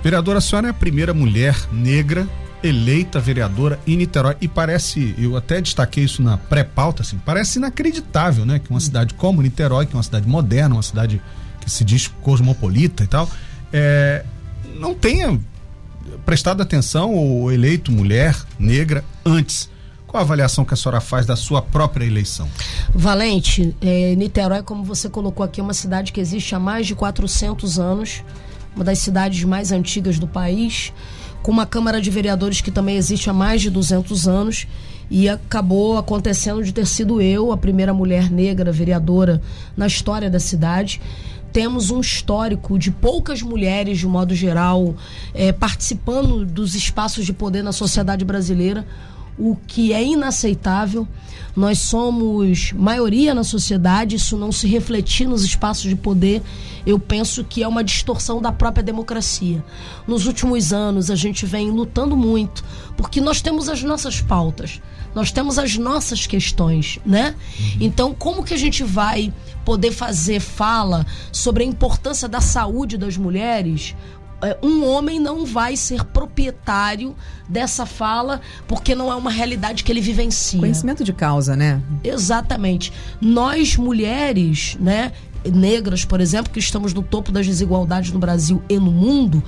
Vereadora, 0.03 0.39
a 0.39 0.41
senhora 0.41 0.67
é 0.67 0.71
a 0.71 0.73
primeira 0.73 1.13
mulher 1.13 1.55
negra 1.71 2.27
eleita 2.63 3.19
vereadora 3.19 3.77
em 3.85 3.97
Niterói 3.97 4.37
e 4.39 4.47
parece, 4.47 5.13
eu 5.17 5.35
até 5.35 5.59
destaquei 5.59 6.05
isso 6.05 6.23
na 6.23 6.37
pré-pauta, 6.37 7.03
assim, 7.03 7.19
parece 7.25 7.59
inacreditável, 7.59 8.45
né, 8.45 8.57
que 8.57 8.69
uma 8.69 8.79
cidade 8.79 9.13
como 9.15 9.41
Niterói, 9.41 9.85
que 9.85 9.93
é 9.93 9.97
uma 9.97 10.03
cidade 10.03 10.27
moderna, 10.27 10.75
uma 10.75 10.81
cidade 10.81 11.21
que 11.59 11.69
se 11.69 11.83
diz 11.83 12.07
cosmopolita 12.07 13.03
e 13.03 13.07
tal, 13.07 13.29
é, 13.71 14.23
não 14.79 14.93
tenha 14.93 15.39
prestado 16.25 16.61
atenção 16.61 17.13
ou 17.13 17.51
eleito 17.51 17.91
mulher 17.91 18.35
negra 18.57 19.03
antes. 19.25 19.69
Qual 20.13 20.21
a 20.21 20.25
avaliação 20.25 20.63
que 20.63 20.75
a 20.75 20.77
senhora 20.77 21.01
faz 21.01 21.25
da 21.25 21.35
sua 21.35 21.59
própria 21.59 22.05
eleição? 22.05 22.47
Valente, 22.93 23.75
é, 23.81 24.13
Niterói, 24.13 24.61
como 24.61 24.83
você 24.83 25.09
colocou 25.09 25.43
aqui, 25.43 25.59
é 25.59 25.63
uma 25.63 25.73
cidade 25.73 26.11
que 26.11 26.21
existe 26.21 26.53
há 26.53 26.59
mais 26.59 26.85
de 26.85 26.93
400 26.93 27.79
anos, 27.79 28.23
uma 28.75 28.85
das 28.85 28.99
cidades 28.99 29.43
mais 29.43 29.71
antigas 29.71 30.19
do 30.19 30.27
país, 30.27 30.93
com 31.41 31.51
uma 31.51 31.65
Câmara 31.65 31.99
de 31.99 32.11
Vereadores 32.11 32.61
que 32.61 32.69
também 32.69 32.95
existe 32.95 33.27
há 33.27 33.33
mais 33.33 33.63
de 33.63 33.71
200 33.71 34.27
anos 34.27 34.67
e 35.09 35.27
acabou 35.27 35.97
acontecendo 35.97 36.63
de 36.63 36.71
ter 36.71 36.85
sido 36.85 37.19
eu 37.19 37.51
a 37.51 37.57
primeira 37.57 37.91
mulher 37.91 38.29
negra 38.29 38.71
vereadora 38.71 39.41
na 39.75 39.87
história 39.87 40.29
da 40.29 40.39
cidade 40.39 41.01
temos 41.51 41.89
um 41.89 41.99
histórico 41.99 42.77
de 42.79 42.89
poucas 42.89 43.41
mulheres, 43.43 43.99
de 43.99 44.07
modo 44.07 44.33
geral, 44.33 44.95
é, 45.35 45.51
participando 45.51 46.43
dos 46.45 46.73
espaços 46.73 47.25
de 47.25 47.31
poder 47.31 47.63
na 47.63 47.71
sociedade 47.71 48.25
brasileira, 48.25 48.85
o 49.37 49.55
que 49.55 49.93
é 49.93 50.03
inaceitável. 50.03 51.07
Nós 51.55 51.79
somos 51.79 52.71
maioria 52.73 53.33
na 53.33 53.43
sociedade, 53.43 54.15
isso 54.15 54.37
não 54.37 54.51
se 54.51 54.67
refletir 54.67 55.27
nos 55.27 55.43
espaços 55.43 55.83
de 55.83 55.95
poder, 55.95 56.41
eu 56.85 56.97
penso 56.97 57.43
que 57.43 57.61
é 57.63 57.67
uma 57.67 57.83
distorção 57.83 58.41
da 58.41 58.51
própria 58.51 58.83
democracia. 58.83 59.63
Nos 60.07 60.25
últimos 60.25 60.73
anos, 60.73 61.11
a 61.11 61.15
gente 61.15 61.45
vem 61.45 61.69
lutando 61.69 62.17
muito, 62.17 62.63
porque 62.97 63.21
nós 63.21 63.41
temos 63.41 63.69
as 63.69 63.83
nossas 63.83 64.19
pautas, 64.19 64.81
nós 65.13 65.31
temos 65.31 65.59
as 65.59 65.77
nossas 65.77 66.25
questões, 66.25 66.99
né? 67.05 67.35
Então, 67.79 68.13
como 68.13 68.43
que 68.43 68.53
a 68.53 68.57
gente 68.57 68.83
vai 68.83 69.31
poder 69.63 69.91
fazer 69.91 70.39
fala 70.39 71.05
sobre 71.31 71.63
a 71.63 71.67
importância 71.67 72.27
da 72.27 72.41
saúde 72.41 72.97
das 72.97 73.15
mulheres 73.15 73.95
um 74.61 74.85
homem 74.85 75.19
não 75.19 75.45
vai 75.45 75.75
ser 75.75 76.03
proprietário 76.05 77.15
dessa 77.47 77.85
fala 77.85 78.41
porque 78.67 78.95
não 78.95 79.11
é 79.11 79.15
uma 79.15 79.31
realidade 79.31 79.83
que 79.83 79.91
ele 79.91 80.01
vivencia. 80.01 80.59
Conhecimento 80.59 81.03
de 81.03 81.13
causa, 81.13 81.55
né? 81.55 81.81
Exatamente. 82.03 82.91
Nós 83.21 83.77
mulheres, 83.77 84.77
né, 84.79 85.11
negras, 85.51 86.05
por 86.05 86.21
exemplo, 86.21 86.51
que 86.51 86.59
estamos 86.59 86.93
no 86.93 87.01
topo 87.01 87.31
das 87.31 87.45
desigualdades 87.45 88.11
no 88.11 88.19
Brasil 88.19 88.61
e 88.69 88.77
no 88.77 88.91
mundo, 88.91 89.43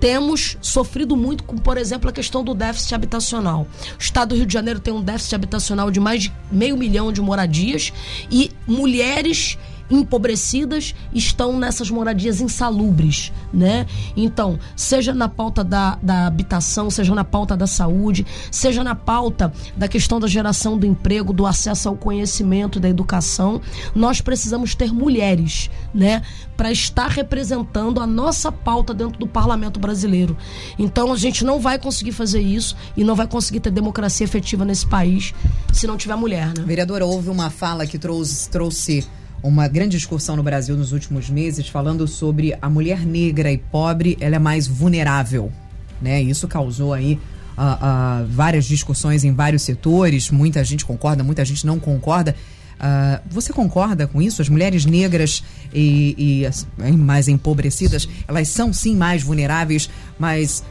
temos 0.00 0.56
sofrido 0.60 1.16
muito 1.16 1.44
com, 1.44 1.56
por 1.56 1.76
exemplo, 1.76 2.08
a 2.08 2.12
questão 2.12 2.42
do 2.42 2.54
déficit 2.54 2.94
habitacional. 2.94 3.66
O 3.98 4.02
estado 4.02 4.30
do 4.30 4.34
Rio 4.36 4.46
de 4.46 4.52
Janeiro 4.52 4.80
tem 4.80 4.92
um 4.92 5.02
déficit 5.02 5.34
habitacional 5.34 5.90
de 5.90 6.00
mais 6.00 6.24
de 6.24 6.32
meio 6.50 6.76
milhão 6.76 7.12
de 7.12 7.20
moradias 7.20 7.92
e 8.30 8.50
mulheres 8.66 9.58
empobrecidas 9.90 10.94
estão 11.12 11.58
nessas 11.58 11.90
moradias 11.90 12.40
insalubres, 12.40 13.32
né? 13.52 13.86
Então, 14.16 14.58
seja 14.74 15.12
na 15.12 15.28
pauta 15.28 15.62
da, 15.62 15.98
da 16.02 16.26
habitação, 16.26 16.90
seja 16.90 17.14
na 17.14 17.24
pauta 17.24 17.56
da 17.56 17.66
saúde, 17.66 18.26
seja 18.50 18.82
na 18.82 18.94
pauta 18.94 19.52
da 19.76 19.86
questão 19.86 20.18
da 20.18 20.26
geração 20.26 20.78
do 20.78 20.86
emprego, 20.86 21.32
do 21.32 21.46
acesso 21.46 21.88
ao 21.88 21.96
conhecimento, 21.96 22.80
da 22.80 22.88
educação, 22.88 23.60
nós 23.94 24.20
precisamos 24.20 24.74
ter 24.74 24.92
mulheres, 24.92 25.70
né? 25.92 26.22
Para 26.56 26.72
estar 26.72 27.08
representando 27.08 28.00
a 28.00 28.06
nossa 28.06 28.50
pauta 28.50 28.94
dentro 28.94 29.18
do 29.18 29.26
parlamento 29.26 29.78
brasileiro. 29.78 30.36
Então, 30.78 31.12
a 31.12 31.16
gente 31.16 31.44
não 31.44 31.60
vai 31.60 31.78
conseguir 31.78 32.12
fazer 32.12 32.40
isso 32.40 32.76
e 32.96 33.04
não 33.04 33.14
vai 33.14 33.26
conseguir 33.26 33.60
ter 33.60 33.70
democracia 33.70 34.24
efetiva 34.24 34.64
nesse 34.64 34.86
país 34.86 35.34
se 35.72 35.86
não 35.86 35.96
tiver 35.96 36.16
mulher, 36.16 36.48
né? 36.56 36.64
Vereadora, 36.64 37.04
houve 37.04 37.28
uma 37.28 37.50
fala 37.50 37.86
que 37.86 37.98
trouxe, 37.98 38.48
trouxe 38.48 39.06
uma 39.44 39.68
grande 39.68 39.98
discussão 39.98 40.36
no 40.36 40.42
Brasil 40.42 40.74
nos 40.74 40.92
últimos 40.92 41.28
meses 41.28 41.68
falando 41.68 42.08
sobre 42.08 42.56
a 42.62 42.70
mulher 42.70 43.04
negra 43.04 43.52
e 43.52 43.58
pobre, 43.58 44.16
ela 44.18 44.36
é 44.36 44.38
mais 44.38 44.66
vulnerável, 44.66 45.52
né? 46.00 46.22
Isso 46.22 46.48
causou 46.48 46.94
aí 46.94 47.20
uh, 47.58 48.24
uh, 48.24 48.26
várias 48.26 48.64
discussões 48.64 49.22
em 49.22 49.34
vários 49.34 49.60
setores, 49.60 50.30
muita 50.30 50.64
gente 50.64 50.86
concorda, 50.86 51.22
muita 51.22 51.44
gente 51.44 51.66
não 51.66 51.78
concorda. 51.78 52.34
Uh, 52.76 53.20
você 53.28 53.52
concorda 53.52 54.06
com 54.06 54.22
isso? 54.22 54.40
As 54.40 54.48
mulheres 54.48 54.86
negras 54.86 55.44
e, 55.74 56.46
e 56.80 56.92
mais 56.92 57.28
empobrecidas, 57.28 58.08
elas 58.26 58.48
são 58.48 58.72
sim 58.72 58.96
mais 58.96 59.22
vulneráveis, 59.22 59.90
mas 60.18 60.64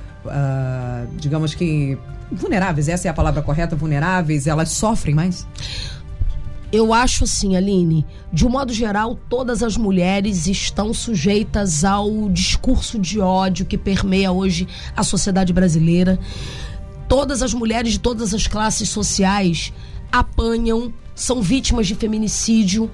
digamos 1.19 1.53
que 1.53 1.97
vulneráveis, 2.31 2.87
essa 2.87 3.09
é 3.09 3.11
a 3.11 3.13
palavra 3.13 3.41
correta, 3.41 3.75
vulneráveis, 3.75 4.47
elas 4.47 4.69
sofrem 4.69 5.13
mais? 5.13 5.45
Eu 6.73 6.91
acho 6.91 7.25
assim, 7.25 7.55
Aline, 7.55 8.03
de 8.31 8.47
um 8.47 8.49
modo 8.49 8.73
geral, 8.73 9.15
todas 9.29 9.61
as 9.61 9.77
mulheres 9.77 10.47
estão 10.47 10.91
sujeitas 10.91 11.83
ao 11.83 12.27
discurso 12.29 12.97
de 12.97 13.19
ódio 13.19 13.63
que 13.63 13.77
permeia 13.77 14.31
hoje 14.31 14.67
a 14.97 15.03
sociedade 15.03 15.53
brasileira. 15.53 16.17
Todas 17.07 17.43
as 17.43 17.53
mulheres 17.53 17.91
de 17.91 17.99
todas 17.99 18.33
as 18.33 18.47
classes 18.47 18.89
sociais 18.89 19.71
apanham, 20.11 20.91
são 21.13 21.43
vítimas 21.43 21.85
de 21.85 21.93
feminicídio, 21.93 22.89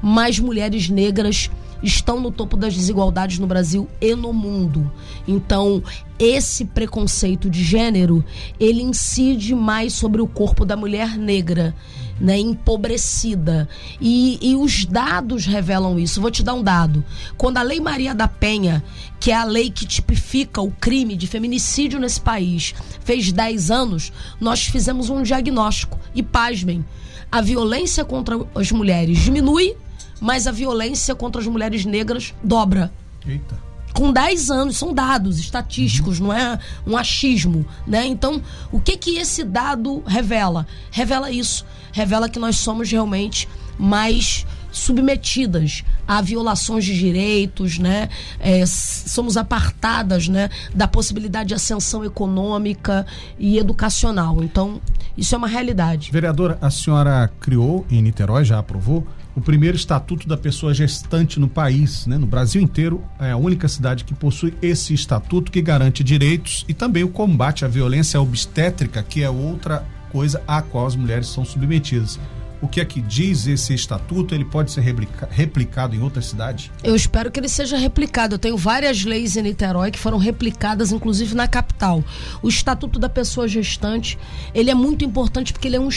mas 0.00 0.38
mulheres 0.38 0.88
negras 0.88 1.50
estão 1.82 2.20
no 2.20 2.30
topo 2.30 2.56
das 2.56 2.72
desigualdades 2.72 3.40
no 3.40 3.48
Brasil 3.48 3.88
e 4.00 4.14
no 4.14 4.32
mundo. 4.32 4.88
Então, 5.26 5.82
esse 6.20 6.64
preconceito 6.66 7.50
de 7.50 7.64
gênero, 7.64 8.24
ele 8.60 8.80
incide 8.80 9.56
mais 9.56 9.92
sobre 9.92 10.22
o 10.22 10.28
corpo 10.28 10.64
da 10.64 10.76
mulher 10.76 11.18
negra 11.18 11.74
né, 12.20 12.38
empobrecida. 12.38 13.68
E, 14.00 14.38
e 14.40 14.54
os 14.54 14.84
dados 14.84 15.46
revelam 15.46 15.98
isso. 15.98 16.20
Vou 16.20 16.30
te 16.30 16.42
dar 16.42 16.54
um 16.54 16.62
dado. 16.62 17.04
Quando 17.36 17.58
a 17.58 17.62
Lei 17.62 17.80
Maria 17.80 18.14
da 18.14 18.28
Penha, 18.28 18.82
que 19.20 19.30
é 19.30 19.34
a 19.34 19.44
lei 19.44 19.70
que 19.70 19.86
tipifica 19.86 20.60
o 20.60 20.70
crime 20.70 21.16
de 21.16 21.26
feminicídio 21.26 21.98
nesse 21.98 22.20
país, 22.20 22.74
fez 23.04 23.32
10 23.32 23.70
anos, 23.70 24.12
nós 24.40 24.64
fizemos 24.64 25.10
um 25.10 25.22
diagnóstico. 25.22 25.98
E 26.14 26.22
pasmem, 26.22 26.84
a 27.30 27.40
violência 27.40 28.04
contra 28.04 28.38
as 28.54 28.70
mulheres 28.70 29.18
diminui, 29.18 29.76
mas 30.20 30.46
a 30.46 30.52
violência 30.52 31.14
contra 31.14 31.40
as 31.40 31.46
mulheres 31.46 31.84
negras 31.84 32.34
dobra. 32.42 32.92
Eita 33.26 33.64
com 33.94 34.12
10 34.12 34.50
anos, 34.50 34.76
são 34.76 34.92
dados 34.92 35.38
estatísticos, 35.38 36.18
não 36.18 36.32
é 36.32 36.58
um 36.84 36.96
achismo, 36.96 37.64
né? 37.86 38.04
Então, 38.04 38.42
o 38.72 38.80
que 38.80 38.96
que 38.96 39.18
esse 39.18 39.44
dado 39.44 40.02
revela? 40.04 40.66
Revela 40.90 41.30
isso, 41.30 41.64
revela 41.94 42.28
que 42.28 42.40
nós 42.40 42.56
somos 42.56 42.90
realmente 42.90 43.48
mais 43.78 44.44
submetidas 44.70 45.84
a 46.06 46.20
violações 46.20 46.84
de 46.84 46.98
direitos, 46.98 47.78
né? 47.78 48.08
É, 48.40 48.66
somos 48.66 49.36
apartadas, 49.36 50.26
né, 50.26 50.50
da 50.74 50.88
possibilidade 50.88 51.50
de 51.50 51.54
ascensão 51.54 52.04
econômica 52.04 53.06
e 53.38 53.56
educacional. 53.56 54.42
Então, 54.42 54.82
isso 55.16 55.34
é 55.36 55.38
uma 55.38 55.46
realidade. 55.46 56.10
Vereadora, 56.10 56.58
a 56.60 56.68
senhora 56.70 57.30
criou 57.40 57.86
em 57.88 58.02
Niterói, 58.02 58.44
já 58.44 58.58
aprovou 58.58 59.06
o 59.36 59.40
primeiro 59.40 59.76
estatuto 59.76 60.28
da 60.28 60.36
pessoa 60.36 60.74
gestante 60.74 61.38
no 61.38 61.48
país, 61.48 62.06
né? 62.06 62.18
No 62.18 62.26
Brasil 62.26 62.60
inteiro 62.60 63.04
é 63.20 63.30
a 63.30 63.36
única 63.36 63.68
cidade 63.68 64.04
que 64.04 64.14
possui 64.14 64.54
esse 64.60 64.92
estatuto 64.92 65.52
que 65.52 65.62
garante 65.62 66.02
direitos 66.02 66.64
e 66.68 66.74
também 66.74 67.04
o 67.04 67.08
combate 67.08 67.64
à 67.64 67.68
violência 67.68 68.20
obstétrica, 68.20 69.02
que 69.02 69.22
é 69.22 69.30
outra 69.30 69.84
coisa 70.14 70.40
a 70.46 70.62
qual 70.62 70.86
as 70.86 70.94
mulheres 70.94 71.26
são 71.26 71.44
submetidas 71.44 72.20
o 72.64 72.68
que 72.68 72.80
é 72.80 72.84
que 72.84 72.98
diz 72.98 73.46
esse 73.46 73.74
estatuto? 73.74 74.34
Ele 74.34 74.44
pode 74.44 74.72
ser 74.72 74.80
replica, 74.80 75.28
replicado 75.30 75.94
em 75.94 76.00
outras 76.00 76.24
cidades? 76.26 76.70
Eu 76.82 76.96
espero 76.96 77.30
que 77.30 77.38
ele 77.38 77.48
seja 77.48 77.76
replicado. 77.76 78.36
Eu 78.36 78.38
tenho 78.38 78.56
várias 78.56 79.04
leis 79.04 79.36
em 79.36 79.42
Niterói 79.42 79.90
que 79.90 79.98
foram 79.98 80.16
replicadas, 80.16 80.90
inclusive 80.90 81.34
na 81.34 81.46
capital. 81.46 82.02
O 82.42 82.48
estatuto 82.48 82.98
da 82.98 83.08
pessoa 83.08 83.46
gestante, 83.46 84.18
ele 84.54 84.70
é 84.70 84.74
muito 84.74 85.04
importante 85.04 85.52
porque 85.52 85.68
ele 85.68 85.76
é 85.76 85.80
um 85.80 85.90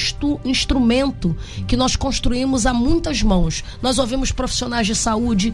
instrumento 0.44 1.36
que 1.68 1.78
nós 1.78 1.96
construímos 1.96 2.66
a 2.66 2.74
muitas 2.74 3.24
mãos. 3.24 3.64
Nós 3.82 3.98
ouvimos 3.98 4.34
profissionais 4.34 4.86
de 4.86 4.96
saúde, 4.96 5.54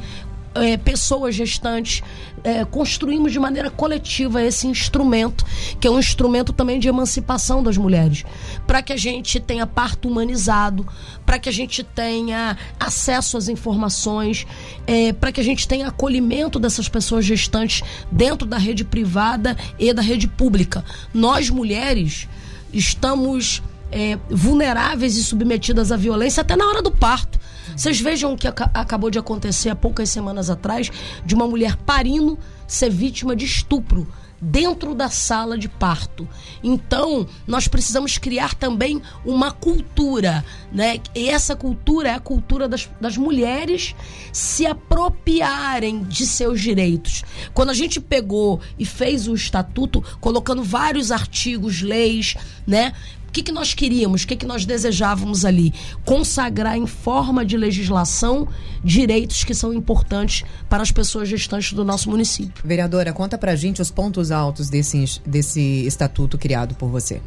é, 0.56 0.78
pessoas 0.78 1.36
gestantes, 1.36 2.02
é, 2.44 2.66
construímos 2.66 3.32
de 3.32 3.40
maneira 3.40 3.70
coletiva 3.70 4.42
esse 4.42 4.68
instrumento, 4.68 5.46
que 5.80 5.88
é 5.88 5.92
um 5.92 6.00
instrumento 6.00 6.52
também 6.52 6.80
de 6.80 6.88
emancipação 6.88 7.64
das 7.64 7.78
mulheres, 7.78 8.24
para 8.68 8.82
que 8.82 8.94
a 8.94 8.98
gente 8.98 9.40
tenha 9.40 9.66
parto 9.66 10.08
humanizado, 10.08 10.86
para 11.26 11.40
que 11.40 11.50
a 11.50 11.52
gente 11.52 11.84
tenha 11.84 12.58
acesso 12.80 13.38
às 13.38 13.48
informações, 13.48 14.46
é, 14.86 15.14
para 15.14 15.32
que 15.32 15.40
a 15.42 15.44
gente 15.44 15.68
tenha 15.68 15.88
acolhimento 15.88 16.60
dessas 16.60 16.90
pessoas 16.90 17.26
gestantes 17.26 17.82
dentro 18.12 18.48
da 18.48 18.58
rede 18.58 18.84
privada 18.84 19.58
e 19.80 19.94
da 19.94 20.02
rede 20.02 20.28
pública. 20.28 20.84
Nós, 21.14 21.50
mulheres, 21.50 22.28
estamos 22.74 23.62
é, 23.92 24.18
vulneráveis 24.30 25.16
e 25.16 25.24
submetidas 25.24 25.92
à 25.92 25.98
violência 25.98 26.42
até 26.42 26.56
na 26.56 26.66
hora 26.66 26.82
do 26.82 26.92
parto. 26.92 27.40
Vocês 27.76 28.00
vejam 28.00 28.34
o 28.34 28.38
que 28.38 28.48
ac 28.48 28.62
acabou 28.74 29.10
de 29.10 29.20
acontecer 29.20 29.70
há 29.70 29.76
poucas 29.76 30.10
semanas 30.10 30.50
atrás 30.50 30.92
de 31.26 31.36
uma 31.36 31.48
mulher 31.48 31.76
parindo 31.78 32.38
ser 32.68 32.90
vítima 32.90 33.36
de 33.36 33.46
estupro 33.46 34.08
dentro 34.44 34.94
da 34.94 35.10
sala 35.10 35.58
de 35.58 35.70
parto. 35.70 36.28
Então, 36.62 37.26
nós 37.48 37.68
precisamos 37.68 38.18
criar 38.18 38.54
também 38.54 39.02
uma 39.26 39.52
cultura, 39.52 40.44
né? 40.72 41.00
E 41.16 41.30
essa 41.30 41.56
cultura 41.56 42.10
é 42.10 42.14
a 42.14 42.20
cultura 42.20 42.68
das, 42.68 42.90
das 43.00 43.16
mulheres 43.16 43.96
se 44.34 44.66
apropriarem 44.66 46.04
de 46.04 46.26
seus 46.26 46.60
direitos. 46.60 47.24
Quando 47.54 47.70
a 47.70 47.74
gente 47.74 48.02
pegou 48.02 48.60
e 48.78 48.86
fez 48.86 49.28
o 49.28 49.34
estatuto, 49.34 50.04
colocando 50.20 50.62
vários 50.62 51.12
artigos, 51.12 51.82
leis, 51.82 52.36
né? 52.68 52.94
Que, 53.34 53.42
que 53.42 53.52
nós 53.52 53.74
queríamos, 53.74 54.24
o 54.24 54.28
que, 54.28 54.36
que 54.36 54.46
nós 54.46 54.64
desejávamos 54.64 55.44
ali? 55.44 55.74
Consagrar 56.06 56.78
em 56.78 56.86
forma 56.86 57.44
de 57.44 57.58
legislação 57.58 58.48
direitos 58.84 59.44
que 59.44 59.56
são 59.56 59.74
importantes 59.74 60.46
para 60.70 60.84
as 60.84 60.92
pessoas 60.92 61.28
gestantes 61.28 61.74
do 61.74 61.84
nosso 61.84 62.10
município. 62.10 62.64
Vereadora, 62.64 63.12
conta 63.12 63.38
pra 63.38 63.56
gente 63.56 63.82
os 63.82 63.90
pontos 63.90 64.30
altos 64.30 64.70
desse, 64.70 65.20
desse 65.26 65.86
estatuto 65.86 66.38
criado 66.38 66.76
por 66.76 66.90
você. 66.90 67.22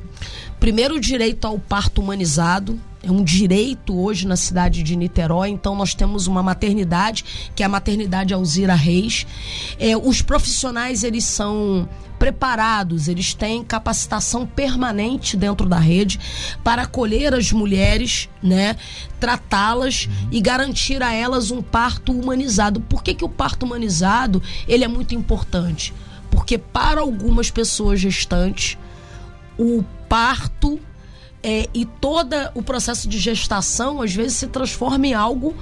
Primeiro, 0.61 0.95
o 0.95 1.01
direito 1.01 1.45
ao 1.47 1.59
parto 1.59 2.01
humanizado, 2.01 2.79
é 3.07 3.11
um 3.11 3.23
direito 3.23 3.97
hoje 3.97 4.27
na 4.27 4.37
cidade 4.37 4.83
de 4.83 4.97
Niterói. 4.97 5.49
Então, 5.49 5.77
nós 5.77 5.95
temos 5.95 6.27
uma 6.27 6.43
maternidade, 6.43 7.25
que 7.55 7.63
é 7.63 7.67
a 7.67 7.69
maternidade 7.69 8.35
Alzira 8.35 8.75
Reis. 8.75 9.25
É, 9.79 9.97
os 9.97 10.21
profissionais, 10.23 11.05
eles 11.05 11.23
são 11.25 11.89
preparados, 12.19 13.07
eles 13.07 13.33
têm 13.33 13.63
capacitação 13.63 14.45
permanente 14.47 15.37
dentro 15.37 15.69
da 15.69 15.79
rede 15.79 16.19
para 16.65 16.83
acolher 16.83 17.33
as 17.35 17.53
mulheres, 17.53 18.29
né, 18.43 18.75
tratá-las 19.21 20.09
e 20.33 20.41
garantir 20.41 21.03
a 21.03 21.13
elas 21.13 21.51
um 21.51 21.63
parto 21.63 22.13
humanizado. 22.13 22.81
Por 22.81 23.03
que, 23.03 23.15
que 23.15 23.25
o 23.25 23.29
parto 23.29 23.65
humanizado 23.65 24.43
ele 24.67 24.83
é 24.83 24.89
muito 24.89 25.15
importante? 25.15 25.95
Porque 26.31 26.59
para 26.59 27.03
algumas 27.03 27.51
pessoas 27.51 28.01
gestantes, 28.01 28.77
o 29.59 29.85
parto 30.09 30.81
é, 31.43 31.69
e 31.73 31.85
todo 31.85 32.35
o 32.55 32.63
processo 32.63 33.09
de 33.09 33.19
gestação 33.19 34.03
às 34.03 34.15
vezes 34.15 34.35
se 34.35 34.47
transforma 34.47 35.07
em 35.07 35.15
algo 35.15 35.55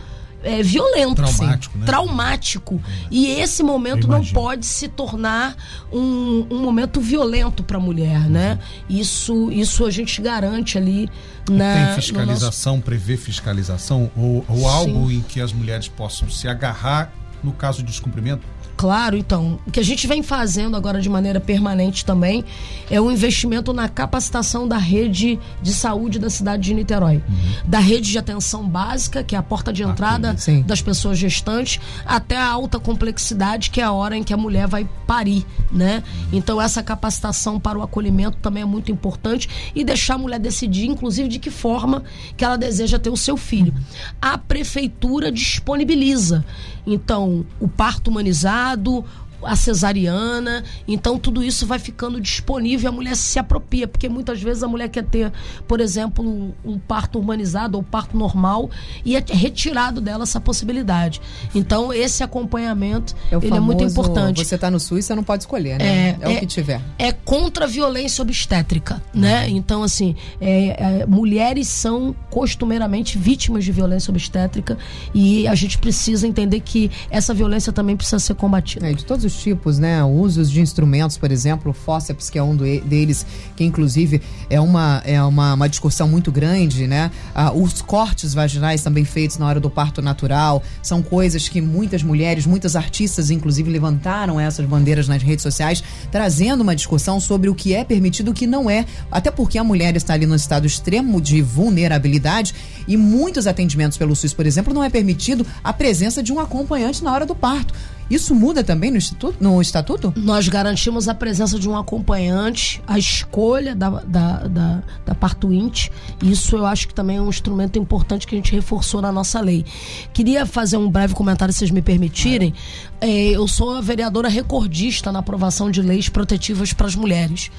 é, 0.44 0.62
violento, 0.62 1.16
traumático, 1.16 1.78
né? 1.78 1.86
traumático. 1.86 2.82
E 3.10 3.26
esse 3.26 3.62
momento 3.62 4.06
não 4.06 4.22
pode 4.24 4.66
se 4.66 4.88
tornar 4.88 5.56
um, 5.90 6.46
um 6.50 6.62
momento 6.62 7.00
violento 7.00 7.62
para 7.62 7.78
a 7.78 7.80
mulher, 7.80 8.28
né? 8.28 8.58
Isso, 8.88 9.50
isso 9.50 9.86
a 9.86 9.90
gente 9.90 10.20
garante 10.20 10.76
ali 10.76 11.08
na. 11.48 11.86
Tem 11.86 11.94
fiscalização, 11.94 12.74
nosso... 12.74 12.84
prevê 12.84 13.16
fiscalização 13.16 14.10
ou, 14.14 14.44
ou 14.46 14.68
algo 14.68 15.10
em 15.10 15.22
que 15.22 15.40
as 15.40 15.52
mulheres 15.52 15.88
possam 15.88 16.28
se 16.28 16.46
agarrar 16.46 17.10
no 17.42 17.52
caso 17.52 17.78
de 17.78 17.90
descumprimento? 17.90 18.46
Claro, 18.76 19.16
então, 19.16 19.58
o 19.66 19.70
que 19.70 19.78
a 19.78 19.84
gente 19.84 20.06
vem 20.06 20.22
fazendo 20.22 20.76
agora 20.76 21.00
de 21.00 21.08
maneira 21.08 21.40
permanente 21.40 22.04
também 22.04 22.44
é 22.90 23.00
o 23.00 23.10
investimento 23.10 23.72
na 23.72 23.88
capacitação 23.88 24.66
da 24.66 24.76
rede 24.76 25.38
de 25.62 25.72
saúde 25.72 26.18
da 26.18 26.28
cidade 26.28 26.64
de 26.64 26.74
Niterói. 26.74 27.16
Uhum. 27.16 27.52
Da 27.64 27.78
rede 27.78 28.10
de 28.10 28.18
atenção 28.18 28.68
básica, 28.68 29.22
que 29.22 29.36
é 29.36 29.38
a 29.38 29.42
porta 29.42 29.72
de 29.72 29.82
entrada 29.82 30.36
das 30.66 30.82
pessoas 30.82 31.18
gestantes, 31.18 31.80
até 32.04 32.36
a 32.36 32.46
alta 32.46 32.80
complexidade, 32.80 33.70
que 33.70 33.80
é 33.80 33.84
a 33.84 33.92
hora 33.92 34.16
em 34.16 34.24
que 34.24 34.34
a 34.34 34.36
mulher 34.36 34.66
vai 34.66 34.88
parir, 35.06 35.46
né? 35.70 36.02
Então, 36.32 36.60
essa 36.60 36.82
capacitação 36.82 37.60
para 37.60 37.78
o 37.78 37.82
acolhimento 37.82 38.38
também 38.38 38.62
é 38.62 38.66
muito 38.66 38.90
importante 38.90 39.48
e 39.74 39.84
deixar 39.84 40.14
a 40.14 40.18
mulher 40.18 40.40
decidir, 40.40 40.86
inclusive, 40.86 41.28
de 41.28 41.38
que 41.38 41.50
forma 41.50 42.02
que 42.36 42.44
ela 42.44 42.56
deseja 42.56 42.98
ter 42.98 43.10
o 43.10 43.16
seu 43.16 43.36
filho. 43.36 43.72
A 44.20 44.36
prefeitura 44.36 45.30
disponibiliza 45.30 46.44
então, 46.86 47.46
o 47.58 47.66
parto 47.66 48.08
humanizado, 48.08 48.63
Estado 48.64 49.04
a 49.44 49.56
cesariana. 49.56 50.64
Então, 50.86 51.18
tudo 51.18 51.42
isso 51.42 51.66
vai 51.66 51.78
ficando 51.78 52.20
disponível 52.20 52.84
e 52.84 52.88
a 52.88 52.92
mulher 52.92 53.16
se 53.16 53.38
apropria, 53.38 53.86
porque 53.86 54.08
muitas 54.08 54.42
vezes 54.42 54.62
a 54.62 54.68
mulher 54.68 54.88
quer 54.88 55.04
ter, 55.04 55.32
por 55.66 55.80
exemplo, 55.80 56.54
um, 56.64 56.78
parto 56.78 57.18
humanizado 57.18 57.76
ou 57.76 57.82
parto 57.82 58.16
normal 58.16 58.70
e 59.04 59.16
é 59.16 59.24
retirado 59.28 60.00
dela 60.00 60.24
essa 60.24 60.40
possibilidade. 60.40 61.20
Então, 61.54 61.92
esse 61.92 62.22
acompanhamento 62.22 63.14
é 63.30 63.36
ele 63.36 63.48
famoso, 63.48 63.56
é 63.56 63.60
muito 63.60 63.84
importante. 63.84 64.44
Você 64.44 64.54
está 64.54 64.70
no 64.70 64.80
SUS, 64.80 65.04
você 65.04 65.14
não 65.14 65.22
pode 65.22 65.42
escolher, 65.42 65.78
né? 65.78 65.84
É, 65.84 66.18
é, 66.20 66.32
é, 66.32 66.36
o 66.36 66.40
que 66.40 66.46
tiver. 66.46 66.80
É 66.98 67.12
contra 67.12 67.64
a 67.64 67.68
violência 67.68 68.22
obstétrica, 68.22 69.02
né? 69.12 69.48
Então, 69.48 69.82
assim, 69.82 70.16
é, 70.40 71.00
é, 71.00 71.06
mulheres 71.06 71.68
são 71.68 72.14
costumeiramente 72.30 73.18
vítimas 73.18 73.64
de 73.64 73.72
violência 73.72 74.10
obstétrica 74.10 74.76
e 75.14 75.46
a 75.46 75.54
gente 75.54 75.78
precisa 75.78 76.26
entender 76.26 76.60
que 76.60 76.90
essa 77.10 77.32
violência 77.32 77.72
também 77.72 77.96
precisa 77.96 78.18
ser 78.18 78.34
combatida. 78.34 78.90
É, 78.90 78.92
de 78.92 79.04
todos 79.04 79.24
os 79.24 79.33
tipos, 79.34 79.78
né? 79.78 80.04
Usos 80.04 80.50
de 80.50 80.60
instrumentos, 80.60 81.16
por 81.16 81.30
exemplo, 81.30 81.70
o 81.70 81.74
fósseps, 81.74 82.30
que 82.30 82.38
é 82.38 82.42
um 82.42 82.56
deles, 82.56 83.26
que 83.56 83.64
inclusive 83.64 84.20
é 84.48 84.60
uma, 84.60 85.02
é 85.04 85.22
uma, 85.22 85.54
uma 85.54 85.68
discussão 85.68 86.08
muito 86.08 86.30
grande, 86.30 86.86
né? 86.86 87.10
Ah, 87.34 87.52
os 87.52 87.82
cortes 87.82 88.34
vaginais 88.34 88.82
também 88.82 89.04
feitos 89.04 89.38
na 89.38 89.46
hora 89.46 89.60
do 89.60 89.70
parto 89.70 90.00
natural, 90.00 90.62
são 90.82 91.02
coisas 91.02 91.48
que 91.48 91.60
muitas 91.60 92.02
mulheres, 92.02 92.46
muitas 92.46 92.76
artistas, 92.76 93.30
inclusive, 93.30 93.70
levantaram 93.70 94.38
essas 94.38 94.66
bandeiras 94.66 95.08
nas 95.08 95.22
redes 95.22 95.42
sociais, 95.42 95.82
trazendo 96.10 96.62
uma 96.62 96.74
discussão 96.74 97.20
sobre 97.20 97.48
o 97.48 97.54
que 97.54 97.74
é 97.74 97.84
permitido 97.84 98.28
e 98.28 98.30
o 98.30 98.34
que 98.34 98.46
não 98.46 98.68
é, 98.68 98.84
até 99.10 99.30
porque 99.30 99.58
a 99.58 99.64
mulher 99.64 99.96
está 99.96 100.14
ali 100.14 100.26
no 100.26 100.34
estado 100.34 100.66
extremo 100.66 101.20
de 101.20 101.42
vulnerabilidade 101.42 102.54
e 102.86 102.96
muitos 102.96 103.46
atendimentos 103.46 103.98
pelo 103.98 104.14
SUS, 104.14 104.32
por 104.32 104.46
exemplo, 104.46 104.74
não 104.74 104.84
é 104.84 104.90
permitido 104.90 105.46
a 105.62 105.72
presença 105.72 106.22
de 106.22 106.32
um 106.32 106.40
acompanhante 106.40 107.02
na 107.02 107.12
hora 107.12 107.26
do 107.26 107.34
parto. 107.34 107.74
Isso 108.10 108.34
muda 108.34 108.62
também 108.62 108.90
no, 108.90 108.96
instituto, 108.96 109.36
no 109.40 109.60
estatuto? 109.60 110.12
Nós 110.16 110.48
garantimos 110.48 111.08
a 111.08 111.14
presença 111.14 111.58
de 111.58 111.68
um 111.68 111.76
acompanhante, 111.76 112.82
a 112.86 112.98
escolha 112.98 113.74
da, 113.74 113.90
da, 113.90 114.36
da, 114.46 114.82
da 115.06 115.14
partuinte. 115.14 115.90
Isso 116.22 116.56
eu 116.56 116.66
acho 116.66 116.86
que 116.88 116.94
também 116.94 117.16
é 117.16 117.20
um 117.20 117.28
instrumento 117.28 117.78
importante 117.78 118.26
que 118.26 118.34
a 118.34 118.38
gente 118.38 118.52
reforçou 118.52 119.00
na 119.00 119.10
nossa 119.10 119.40
lei. 119.40 119.64
Queria 120.12 120.44
fazer 120.44 120.76
um 120.76 120.90
breve 120.90 121.14
comentário, 121.14 121.52
se 121.52 121.60
vocês 121.60 121.70
me 121.70 121.80
permitirem. 121.82 122.52
É, 123.00 123.30
eu 123.30 123.46
sou 123.48 123.76
a 123.76 123.80
vereadora 123.80 124.28
recordista 124.28 125.10
na 125.10 125.18
aprovação 125.18 125.70
de 125.70 125.82
leis 125.82 126.08
protetivas 126.08 126.72
para 126.72 126.86
as 126.86 126.94
mulheres. 126.94 127.50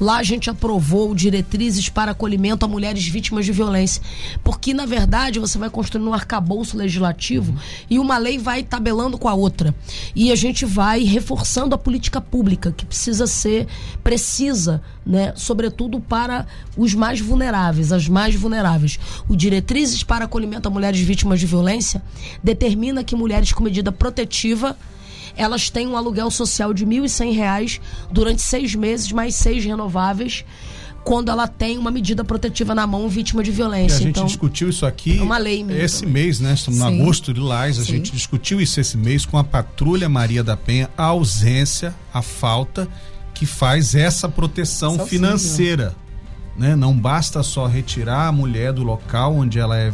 Lá 0.00 0.18
a 0.18 0.22
gente 0.22 0.50
aprovou 0.50 1.14
diretrizes 1.14 1.88
para 1.88 2.12
acolhimento 2.12 2.64
a 2.64 2.68
mulheres 2.68 3.06
vítimas 3.06 3.44
de 3.44 3.52
violência. 3.52 4.02
Porque, 4.42 4.74
na 4.74 4.86
verdade, 4.86 5.38
você 5.38 5.58
vai 5.58 5.70
construindo 5.70 6.08
um 6.08 6.14
arcabouço 6.14 6.76
legislativo 6.76 7.54
e 7.88 7.98
uma 7.98 8.18
lei 8.18 8.38
vai 8.38 8.62
tabelando 8.62 9.18
com 9.18 9.28
a 9.28 9.34
outra. 9.34 9.74
E 10.14 10.30
a 10.30 10.34
gente 10.34 10.64
vai 10.64 11.02
reforçando 11.02 11.74
a 11.74 11.78
política 11.78 12.20
pública, 12.20 12.72
que 12.72 12.86
precisa 12.86 13.26
ser 13.26 13.66
precisa, 14.02 14.82
né? 15.04 15.32
sobretudo 15.36 16.00
para 16.00 16.46
os 16.76 16.94
mais 16.94 17.20
vulneráveis, 17.20 17.92
as 17.92 18.08
mais 18.08 18.34
vulneráveis. 18.34 18.98
O 19.28 19.36
Diretrizes 19.36 20.02
para 20.02 20.24
Acolhimento 20.24 20.68
a 20.68 20.70
Mulheres 20.70 21.00
Vítimas 21.00 21.40
de 21.40 21.46
Violência 21.46 22.02
determina 22.42 23.04
que 23.04 23.16
mulheres 23.16 23.52
com 23.52 23.62
medida 23.62 23.92
protetiva 23.92 24.76
elas 25.36 25.70
têm 25.70 25.88
um 25.88 25.96
aluguel 25.96 26.30
social 26.30 26.74
de 26.74 26.84
R$ 26.84 26.90
1.100 26.90 27.80
durante 28.10 28.42
seis 28.42 28.74
meses, 28.74 29.10
mais 29.12 29.34
seis 29.34 29.64
renováveis 29.64 30.44
quando 31.04 31.30
ela 31.30 31.48
tem 31.48 31.78
uma 31.78 31.90
medida 31.90 32.24
protetiva 32.24 32.74
na 32.74 32.86
mão 32.86 33.08
vítima 33.08 33.42
de 33.42 33.50
violência. 33.50 33.94
E 33.94 33.96
a 33.96 33.98
gente 33.98 34.10
então, 34.10 34.24
discutiu 34.26 34.68
isso 34.68 34.86
aqui 34.86 35.18
é 35.18 35.22
uma 35.22 35.38
lei 35.38 35.64
mesmo. 35.64 35.82
esse 35.82 36.06
mês, 36.06 36.38
né? 36.40 36.54
Estamos 36.54 36.80
Sim. 36.80 36.96
no 36.96 37.02
agosto 37.02 37.34
de 37.34 37.40
Lais, 37.40 37.78
a 37.78 37.84
Sim. 37.84 37.92
gente 37.92 38.12
discutiu 38.12 38.60
isso 38.60 38.80
esse 38.80 38.96
mês 38.96 39.26
com 39.26 39.36
a 39.36 39.44
Patrulha 39.44 40.08
Maria 40.08 40.44
da 40.44 40.56
Penha, 40.56 40.88
a 40.96 41.04
ausência, 41.04 41.94
a 42.12 42.22
falta 42.22 42.88
que 43.34 43.46
faz 43.46 43.94
essa 43.94 44.28
proteção 44.28 44.96
Salsinho. 44.96 45.08
financeira. 45.08 45.96
Né? 46.56 46.76
Não 46.76 46.96
basta 46.96 47.42
só 47.42 47.66
retirar 47.66 48.28
a 48.28 48.32
mulher 48.32 48.72
do 48.72 48.82
local 48.82 49.34
onde 49.34 49.58
ela 49.58 49.76
é 49.76 49.92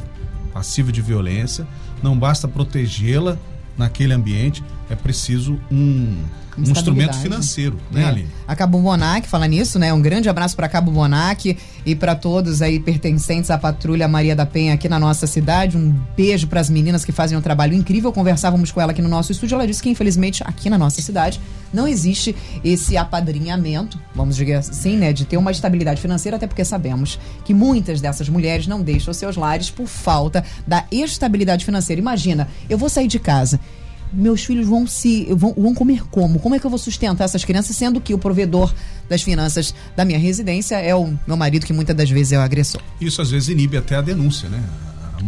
passiva 0.52 0.90
de 0.90 1.00
violência, 1.00 1.66
não 2.02 2.18
basta 2.18 2.48
protegê-la 2.48 3.38
naquele 3.76 4.12
ambiente, 4.12 4.62
é 4.90 4.94
preciso 4.94 5.58
um 5.70 6.24
um 6.58 6.72
instrumento 6.72 7.16
financeiro, 7.18 7.78
né, 7.90 8.02
é. 8.02 8.04
Aline? 8.04 8.28
A 8.46 8.56
Cabo 8.56 8.80
Bonac, 8.80 9.28
fala 9.28 9.46
nisso, 9.46 9.78
né? 9.78 9.92
Um 9.92 10.02
grande 10.02 10.28
abraço 10.28 10.56
para 10.56 10.68
Cabo 10.68 10.90
Bonac 10.90 11.56
e 11.86 11.94
para 11.94 12.14
todos 12.14 12.60
aí 12.60 12.80
pertencentes 12.80 13.50
à 13.50 13.56
Patrulha 13.56 14.08
Maria 14.08 14.34
da 14.34 14.44
Penha 14.44 14.74
aqui 14.74 14.88
na 14.88 14.98
nossa 14.98 15.26
cidade. 15.26 15.76
Um 15.76 15.94
beijo 16.16 16.48
para 16.48 16.60
as 16.60 16.68
meninas 16.68 17.04
que 17.04 17.12
fazem 17.12 17.38
um 17.38 17.40
trabalho 17.40 17.74
incrível. 17.74 18.12
Conversávamos 18.12 18.72
com 18.72 18.80
ela 18.80 18.90
aqui 18.90 19.00
no 19.00 19.08
nosso 19.08 19.30
estúdio. 19.30 19.54
Ela 19.54 19.66
disse 19.66 19.82
que, 19.82 19.88
infelizmente, 19.88 20.42
aqui 20.44 20.68
na 20.68 20.76
nossa 20.76 21.00
cidade 21.00 21.40
não 21.72 21.86
existe 21.86 22.34
esse 22.64 22.96
apadrinhamento, 22.96 24.00
vamos 24.14 24.36
dizer 24.36 24.54
assim, 24.54 24.96
né? 24.96 25.12
De 25.12 25.24
ter 25.24 25.36
uma 25.36 25.50
estabilidade 25.50 26.00
financeira, 26.00 26.36
até 26.36 26.46
porque 26.46 26.64
sabemos 26.64 27.20
que 27.44 27.54
muitas 27.54 28.00
dessas 28.00 28.28
mulheres 28.28 28.66
não 28.66 28.82
deixam 28.82 29.12
seus 29.14 29.36
lares 29.36 29.70
por 29.70 29.86
falta 29.86 30.42
da 30.66 30.84
estabilidade 30.90 31.64
financeira. 31.64 32.00
Imagina, 32.00 32.48
eu 32.68 32.78
vou 32.78 32.88
sair 32.88 33.06
de 33.06 33.18
casa 33.18 33.60
meus 34.12 34.44
filhos 34.44 34.66
vão 34.66 34.86
se 34.86 35.26
vão, 35.34 35.54
vão 35.54 35.74
comer 35.74 36.04
como? 36.08 36.38
Como 36.38 36.54
é 36.54 36.58
que 36.58 36.66
eu 36.66 36.70
vou 36.70 36.78
sustentar 36.78 37.24
essas 37.24 37.44
crianças, 37.44 37.76
sendo 37.76 38.00
que 38.00 38.14
o 38.14 38.18
provedor 38.18 38.72
das 39.08 39.22
finanças 39.22 39.74
da 39.96 40.04
minha 40.04 40.18
residência 40.18 40.76
é 40.76 40.94
o 40.94 41.16
meu 41.26 41.36
marido, 41.36 41.66
que 41.66 41.72
muitas 41.72 41.96
das 41.96 42.10
vezes 42.10 42.32
é 42.32 42.38
o 42.38 42.40
agressor? 42.40 42.80
Isso 43.00 43.20
às 43.22 43.30
vezes 43.30 43.48
inibe 43.48 43.76
até 43.76 43.96
a 43.96 44.02
denúncia, 44.02 44.48
né? 44.48 44.62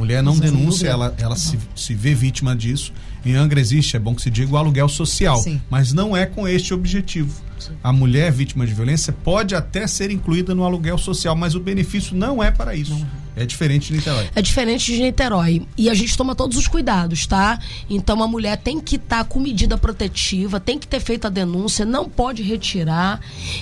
mulher 0.01 0.23
não 0.23 0.39
denuncia, 0.39 0.89
ela, 0.89 1.15
ela 1.19 1.37
se, 1.37 1.59
se 1.77 1.95
vê 1.95 2.15
vítima 2.15 2.57
disso. 2.57 2.93
Em 3.25 3.35
Angra 3.35 3.61
existe, 3.61 3.97
é 3.97 3.99
bom 3.99 4.15
que 4.15 4.23
se 4.23 4.31
diga, 4.31 4.51
o 4.53 4.57
aluguel 4.57 4.89
social, 4.89 5.37
Sim. 5.37 5.61
mas 5.69 5.93
não 5.93 6.17
é 6.17 6.25
com 6.25 6.49
este 6.49 6.73
objetivo. 6.73 7.43
A 7.85 7.93
mulher 7.93 8.33
vítima 8.33 8.67
de 8.67 8.73
violência 8.73 9.13
pode 9.13 9.55
até 9.55 9.87
ser 9.87 10.11
incluída 10.11 10.55
no 10.55 10.65
aluguel 10.65 10.97
social, 10.97 11.37
mas 11.37 11.55
o 11.55 11.61
benefício 11.61 12.17
não 12.17 12.43
é 12.43 12.51
para 12.51 12.75
isso. 12.75 13.07
É 13.37 13.47
diferente 13.47 13.89
de 13.89 13.95
Niterói. 13.95 14.29
É 14.35 14.43
diferente 14.43 14.93
de 14.93 15.03
Niterói. 15.03 15.67
E 15.77 15.89
a 15.89 15.95
gente 15.95 16.17
toma 16.17 16.35
todos 16.35 16.57
os 16.57 16.67
cuidados, 16.67 17.27
tá? 17.27 17.59
Então 17.89 18.23
a 18.23 18.29
mulher 18.29 18.57
tem 18.57 18.81
que 18.81 18.97
estar 18.97 19.25
com 19.25 19.41
medida 19.41 19.79
protetiva, 19.79 20.59
tem 20.61 20.79
que 20.79 20.87
ter 20.87 21.01
feito 21.01 21.27
a 21.27 21.31
denúncia, 21.31 21.85
não 21.85 22.09
pode 22.09 22.43
retirar. 22.43 23.21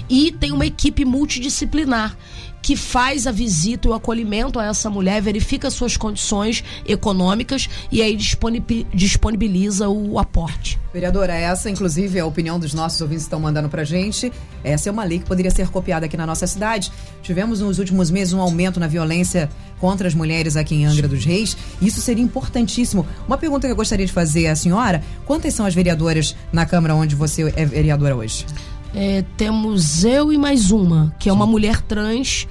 E 0.09 0.33
tem 0.33 0.53
uma 0.53 0.67
equipe 0.67 1.05
multidisciplinar 1.05 2.17
que 2.61 2.77
faz 2.77 3.27
a 3.27 3.33
visita 3.33 3.89
e 3.89 3.91
o 3.91 3.95
acolhimento 3.95 4.59
a 4.59 4.67
essa 4.67 4.91
mulher, 4.91 5.23
verifica 5.23 5.71
suas 5.71 5.97
condições 5.97 6.63
econômicas 6.87 7.69
e 7.91 8.03
aí 8.03 8.17
disponibi- 8.17 8.87
disponibiliza 8.93 9.89
o 9.89 10.19
aporte. 10.19 10.79
Vereadora, 10.93 11.35
essa, 11.35 11.71
inclusive, 11.71 12.19
é 12.19 12.21
a 12.23 12.27
opinião 12.27 12.59
dos 12.59 12.75
nossos 12.75 13.01
ouvintes 13.01 13.25
que 13.25 13.29
estão 13.29 13.41
mandando 13.41 13.69
pra 13.69 13.85
gente. 13.85 14.33
Essa 14.65 14.89
é 14.89 14.93
uma 14.93 15.05
lei 15.05 15.19
que 15.19 15.27
poderia 15.27 15.51
ser 15.51 15.69
copiada 15.69 16.07
aqui 16.07 16.17
na 16.17 16.27
nossa 16.27 16.47
cidade. 16.47 16.91
Tivemos 17.23 17.61
nos 17.61 17.79
últimos 17.79 18.11
meses 18.11 18.33
um 18.33 18.41
aumento 18.41 18.81
na 18.81 18.87
violência 18.87 19.49
contra 19.79 20.09
as 20.09 20.15
mulheres 20.15 20.57
aqui 20.57 20.75
em 20.75 20.87
Angra 20.87 21.07
dos 21.07 21.25
Reis. 21.25 21.57
Isso 21.81 22.01
seria 22.01 22.25
importantíssimo. 22.25 23.07
Uma 23.27 23.39
pergunta 23.39 23.67
que 23.67 23.73
eu 23.73 23.77
gostaria 23.77 24.07
de 24.07 24.13
fazer 24.13 24.49
à 24.49 24.57
senhora: 24.57 25.03
quantas 25.25 25.55
são 25.55 25.65
as 25.65 25.75
vereadoras 25.75 26.35
na 26.53 26.67
Câmara 26.67 26.95
onde 26.95 27.15
você 27.15 27.53
é 27.55 27.65
vereadora 27.65 28.17
hoje? 28.17 28.45
É, 28.95 29.25
temos 29.37 30.05
eu 30.05 30.33
e 30.33 30.39
mais 30.39 30.71
uma, 30.71 31.15
que 31.19 31.29
é 31.29 31.33
uma 31.33 31.47
mulher 31.47 31.81
trans. 31.83 32.47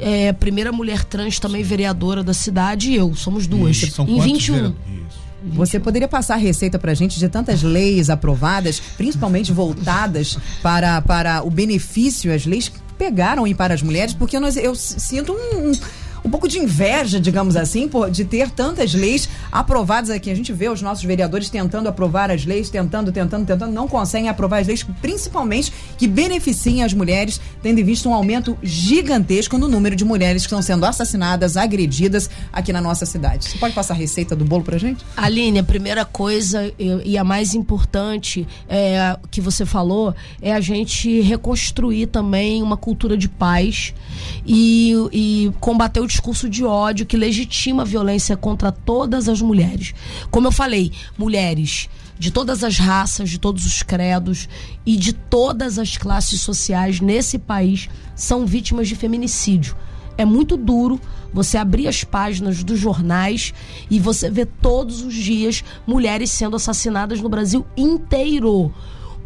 É, 0.00 0.30
a 0.30 0.34
primeira 0.34 0.72
mulher 0.72 1.04
trans 1.04 1.38
também 1.38 1.62
vereadora 1.62 2.22
da 2.22 2.34
cidade 2.34 2.90
e 2.90 2.96
eu. 2.96 3.14
Somos 3.14 3.46
duas. 3.46 3.76
Isso, 3.76 3.92
são 3.92 4.04
em 4.04 4.16
quantos 4.16 4.24
21. 4.24 4.54
vereadores? 4.54 4.82
Isso. 4.88 5.22
Você 5.54 5.80
poderia 5.80 6.06
passar 6.06 6.34
a 6.34 6.38
receita 6.38 6.78
pra 6.78 6.94
gente 6.94 7.18
de 7.18 7.28
tantas 7.28 7.62
leis 7.62 8.08
aprovadas, 8.08 8.80
principalmente 8.96 9.52
voltadas 9.52 10.38
para, 10.62 11.00
para 11.02 11.42
o 11.42 11.50
benefício, 11.50 12.32
as 12.32 12.46
leis 12.46 12.68
que 12.68 12.78
pegaram 12.96 13.46
e 13.46 13.54
para 13.54 13.74
as 13.74 13.82
mulheres, 13.82 14.14
porque 14.14 14.38
nós, 14.38 14.56
eu 14.56 14.76
sinto 14.76 15.32
um, 15.32 15.70
um, 15.70 15.72
um 16.24 16.30
pouco 16.30 16.48
de 16.48 16.58
inveja, 16.58 17.20
digamos 17.20 17.56
assim, 17.56 17.88
por, 17.88 18.10
de 18.10 18.24
ter 18.24 18.50
tantas 18.50 18.94
leis 18.94 19.28
aprovadas 19.50 20.10
aqui. 20.10 20.30
A 20.30 20.34
gente 20.34 20.52
vê 20.52 20.68
os 20.68 20.80
nossos 20.80 21.04
vereadores 21.04 21.50
tentando 21.50 21.88
aprovar 21.88 22.30
as 22.30 22.44
leis, 22.44 22.70
tentando, 22.70 23.10
tentando, 23.10 23.46
tentando, 23.46 23.72
não 23.72 23.88
conseguem 23.88 24.28
aprovar 24.28 24.60
as 24.60 24.66
leis, 24.66 24.84
principalmente 25.00 25.72
que 25.96 26.06
beneficiem 26.06 26.82
as 26.82 26.92
mulheres, 26.92 27.40
tendo 27.62 27.80
em 27.80 27.84
vista 27.84 28.08
um 28.08 28.14
aumento 28.14 28.56
gigantesco 28.62 29.58
no 29.58 29.68
número 29.68 29.96
de 29.96 30.04
mulheres 30.04 30.42
que 30.42 30.46
estão 30.46 30.62
sendo 30.62 30.84
assassinadas, 30.84 31.56
agredidas 31.56 32.30
aqui 32.52 32.72
na 32.72 32.80
nossa 32.80 33.04
cidade. 33.04 33.48
Você 33.48 33.58
pode 33.58 33.74
passar 33.74 33.94
a 33.94 33.96
receita 33.96 34.36
do 34.36 34.44
bolo 34.44 34.62
pra 34.62 34.78
gente? 34.78 35.04
Aline, 35.16 35.58
a 35.58 35.64
primeira 35.64 36.04
coisa 36.04 36.72
e 36.78 37.18
a 37.18 37.24
mais 37.24 37.54
importante 37.54 38.46
é, 38.68 39.16
que 39.30 39.40
você 39.40 39.66
falou 39.66 40.14
é 40.40 40.52
a 40.52 40.60
gente 40.60 41.20
reconstruir 41.20 42.06
também 42.06 42.62
uma 42.62 42.76
cultura 42.76 43.16
de 43.16 43.28
paz 43.28 43.94
e, 44.46 44.94
e 45.12 45.52
combater 45.60 46.00
o 46.00 46.06
discurso 46.12 46.46
de 46.48 46.62
ódio 46.62 47.06
que 47.06 47.16
legitima 47.16 47.82
a 47.82 47.86
violência 47.86 48.36
contra 48.36 48.70
todas 48.70 49.30
as 49.30 49.40
mulheres. 49.40 49.94
Como 50.30 50.46
eu 50.46 50.52
falei, 50.52 50.92
mulheres 51.16 51.88
de 52.18 52.30
todas 52.30 52.62
as 52.62 52.76
raças, 52.76 53.30
de 53.30 53.38
todos 53.38 53.64
os 53.64 53.82
credos 53.82 54.46
e 54.84 54.96
de 54.96 55.14
todas 55.14 55.78
as 55.78 55.96
classes 55.96 56.40
sociais 56.42 57.00
nesse 57.00 57.38
país 57.38 57.88
são 58.14 58.44
vítimas 58.44 58.88
de 58.88 58.94
feminicídio. 58.94 59.74
É 60.18 60.24
muito 60.26 60.58
duro 60.58 61.00
você 61.32 61.56
abrir 61.56 61.88
as 61.88 62.04
páginas 62.04 62.62
dos 62.62 62.78
jornais 62.78 63.54
e 63.90 63.98
você 63.98 64.30
ver 64.30 64.46
todos 64.60 65.00
os 65.00 65.14
dias 65.14 65.64
mulheres 65.86 66.30
sendo 66.30 66.56
assassinadas 66.56 67.22
no 67.22 67.28
Brasil 67.30 67.64
inteiro 67.74 68.72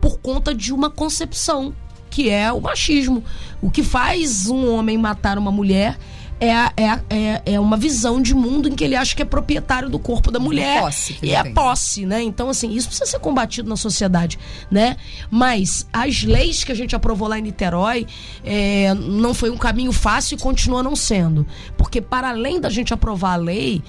por 0.01 0.21
conta 0.21 0.55
de 0.55 0.73
uma 0.73 0.89
concepção 0.89 1.75
que 2.09 2.31
é 2.31 2.53
o 2.53 2.61
machismo. 2.61 3.25
O 3.61 3.71
que 3.71 3.83
faz 3.83 4.47
um 4.47 4.73
homem 4.73 4.97
matar 4.97 5.37
uma 5.37 5.51
mulher 5.51 5.99
é, 6.41 6.51
é, 6.51 7.01
é, 7.09 7.43
é 7.55 7.61
uma 7.61 7.77
visão 7.77 8.21
de 8.21 8.35
mundo 8.35 8.69
em 8.69 8.75
que 8.75 8.85
ele 8.85 8.95
acha 8.95 9.17
que 9.17 9.23
é 9.23 9.25
proprietário 9.25 9.89
do 9.89 9.99
corpo 9.99 10.31
da 10.31 10.39
mulher. 10.39 10.81
posse 10.81 11.19
e 11.23 11.35
é 11.35 11.43
tem. 11.43 11.55
posse, 11.55 12.05
né? 12.05 12.23
Então, 12.23 12.49
assim, 12.51 12.73
isso 12.73 12.89
precisa 12.89 13.11
ser 13.11 13.19
combatido 13.19 13.69
na 13.69 13.77
sociedade, 13.77 14.39
né? 14.71 14.97
Mas 15.31 15.87
as 15.93 16.23
leis 16.23 16.63
que 16.63 16.73
a 16.73 16.75
gente 16.75 16.95
aprovou 16.95 17.29
lá 17.29 17.39
em 17.39 17.43
Niterói 17.43 18.07
é, 18.45 18.93
não 18.95 19.33
foi 19.33 19.51
um 19.51 19.57
caminho 19.57 19.93
fácil 19.93 20.37
e 20.37 20.39
continua 20.39 20.83
não 20.83 20.95
sendo. 20.95 21.47
Porque, 21.77 22.01
para 22.01 22.31
além 22.31 22.61
da 22.61 22.69
gente 22.69 22.93
aprovar 22.93 23.33
a 23.33 23.37
lei, 23.37 23.83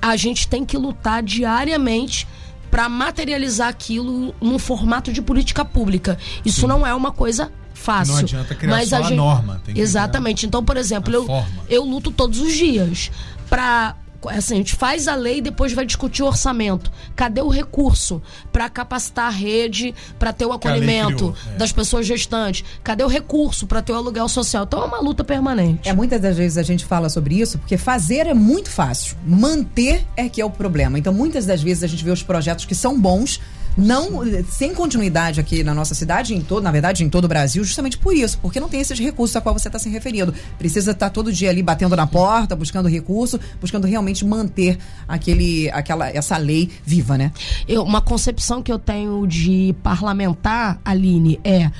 a 0.00 0.16
gente 0.16 0.46
tem 0.46 0.64
que 0.64 0.76
lutar 0.76 1.22
diariamente 1.22 2.26
para 2.74 2.88
materializar 2.88 3.68
aquilo 3.68 4.34
num 4.40 4.58
formato 4.58 5.12
de 5.12 5.22
política 5.22 5.64
pública. 5.64 6.18
Isso 6.44 6.66
não 6.66 6.84
é 6.84 6.92
uma 6.92 7.12
coisa 7.12 7.52
fácil. 7.72 8.14
Não 8.14 8.20
adianta 8.22 8.52
criar 8.52 8.70
mas 8.72 8.88
só 8.88 8.96
a 8.96 9.02
gente... 9.02 9.14
norma, 9.14 9.62
tem 9.64 9.76
que 9.76 9.80
Exatamente. 9.80 10.44
Então, 10.44 10.64
por 10.64 10.76
exemplo, 10.76 11.14
eu, 11.14 11.24
forma. 11.24 11.62
eu 11.68 11.84
luto 11.84 12.10
todos 12.10 12.40
os 12.40 12.52
dias 12.52 13.12
para 13.48 13.94
assim, 14.28 14.54
a 14.54 14.56
gente 14.58 14.74
faz 14.74 15.08
a 15.08 15.14
lei 15.14 15.38
e 15.38 15.40
depois 15.40 15.72
vai 15.72 15.84
discutir 15.84 16.22
o 16.22 16.26
orçamento. 16.26 16.90
Cadê 17.14 17.40
o 17.40 17.48
recurso 17.48 18.22
para 18.52 18.68
capacitar 18.68 19.26
a 19.26 19.30
rede, 19.30 19.94
para 20.18 20.32
ter 20.32 20.46
o 20.46 20.52
acolhimento 20.52 21.32
criou, 21.32 21.54
é. 21.54 21.58
das 21.58 21.72
pessoas 21.72 22.06
gestantes? 22.06 22.64
Cadê 22.82 23.04
o 23.04 23.08
recurso 23.08 23.66
para 23.66 23.82
ter 23.82 23.92
o 23.92 23.96
aluguel 23.96 24.28
social? 24.28 24.64
Então 24.64 24.82
é 24.82 24.86
uma 24.86 25.00
luta 25.00 25.24
permanente. 25.24 25.88
É, 25.88 25.92
muitas 25.92 26.20
das 26.20 26.36
vezes 26.36 26.58
a 26.58 26.62
gente 26.62 26.84
fala 26.84 27.08
sobre 27.08 27.40
isso, 27.40 27.58
porque 27.58 27.76
fazer 27.76 28.26
é 28.26 28.34
muito 28.34 28.70
fácil. 28.70 29.16
Manter 29.26 30.06
é 30.16 30.28
que 30.28 30.40
é 30.40 30.44
o 30.44 30.50
problema. 30.50 30.98
Então, 30.98 31.12
muitas 31.12 31.46
das 31.46 31.62
vezes 31.62 31.82
a 31.82 31.86
gente 31.86 32.04
vê 32.04 32.10
os 32.10 32.22
projetos 32.22 32.64
que 32.64 32.74
são 32.74 32.98
bons, 32.98 33.40
não 33.76 34.22
sem 34.48 34.74
continuidade 34.74 35.40
aqui 35.40 35.64
na 35.64 35.74
nossa 35.74 35.94
cidade, 35.94 36.34
em 36.34 36.40
todo, 36.40 36.62
na 36.62 36.70
verdade, 36.70 37.02
em 37.04 37.08
todo 37.08 37.24
o 37.24 37.28
Brasil, 37.28 37.64
justamente 37.64 37.98
por 37.98 38.14
isso, 38.14 38.38
porque 38.38 38.60
não 38.60 38.68
tem 38.68 38.80
esses 38.80 38.98
recursos 38.98 39.34
a 39.36 39.40
qual 39.40 39.56
você 39.58 39.68
está 39.68 39.78
se 39.78 39.88
referindo. 39.88 40.32
Precisa 40.58 40.92
estar 40.92 41.10
todo 41.10 41.32
dia 41.32 41.50
ali 41.50 41.62
batendo 41.62 41.96
na 41.96 42.06
porta, 42.06 42.54
buscando 42.54 42.88
recurso, 42.88 43.38
buscando 43.60 43.86
realmente 43.86 44.24
manter 44.24 44.78
aquele, 45.08 45.68
aquela, 45.70 46.08
essa 46.10 46.36
lei 46.36 46.70
viva, 46.84 47.18
né? 47.18 47.32
Eu- 47.66 47.82
uma 47.82 48.00
concepção 48.00 48.62
que 48.62 48.72
eu 48.72 48.78
tenho 48.78 49.26
de 49.26 49.74
parlamentar, 49.82 50.80
Aline, 50.84 51.40
é 51.44 51.70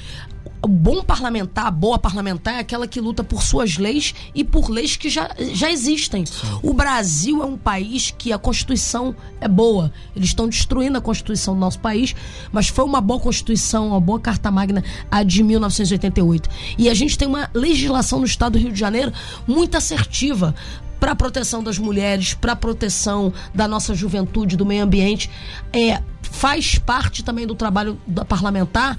o 0.64 0.68
bom 0.68 1.02
parlamentar, 1.02 1.66
a 1.66 1.70
boa 1.70 1.98
parlamentar 1.98 2.54
é 2.54 2.58
aquela 2.58 2.86
que 2.86 3.00
luta 3.00 3.22
por 3.22 3.42
suas 3.42 3.76
leis 3.76 4.14
e 4.34 4.42
por 4.42 4.70
leis 4.70 4.96
que 4.96 5.10
já, 5.10 5.30
já 5.52 5.70
existem. 5.70 6.24
O 6.62 6.72
Brasil 6.72 7.42
é 7.42 7.46
um 7.46 7.56
país 7.56 8.10
que 8.16 8.32
a 8.32 8.38
Constituição 8.38 9.14
é 9.40 9.48
boa. 9.48 9.92
Eles 10.16 10.28
estão 10.28 10.48
destruindo 10.48 10.96
a 10.98 11.00
Constituição 11.00 11.54
do 11.54 11.60
nosso 11.60 11.78
país, 11.78 12.14
mas 12.50 12.68
foi 12.68 12.84
uma 12.84 13.00
boa 13.00 13.20
Constituição, 13.20 13.88
uma 13.88 14.00
boa 14.00 14.18
Carta 14.18 14.50
Magna, 14.50 14.82
a 15.10 15.22
de 15.22 15.42
1988. 15.42 16.48
E 16.78 16.88
a 16.88 16.94
gente 16.94 17.18
tem 17.18 17.28
uma 17.28 17.50
legislação 17.52 18.18
no 18.18 18.26
estado 18.26 18.52
do 18.52 18.58
Rio 18.58 18.72
de 18.72 18.78
Janeiro 18.78 19.12
muito 19.46 19.76
assertiva 19.76 20.54
para 20.98 21.12
a 21.12 21.16
proteção 21.16 21.62
das 21.62 21.78
mulheres, 21.78 22.32
para 22.32 22.52
a 22.52 22.56
proteção 22.56 23.32
da 23.54 23.68
nossa 23.68 23.94
juventude, 23.94 24.56
do 24.56 24.64
meio 24.64 24.82
ambiente, 24.82 25.30
é, 25.70 26.02
faz 26.22 26.78
parte 26.78 27.22
também 27.22 27.46
do 27.46 27.54
trabalho 27.54 28.00
da 28.06 28.24
parlamentar 28.24 28.96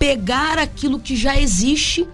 pegar 0.00 0.58
aquilo 0.58 0.98
que 0.98 1.14
já 1.14 1.38
existe 1.38 2.08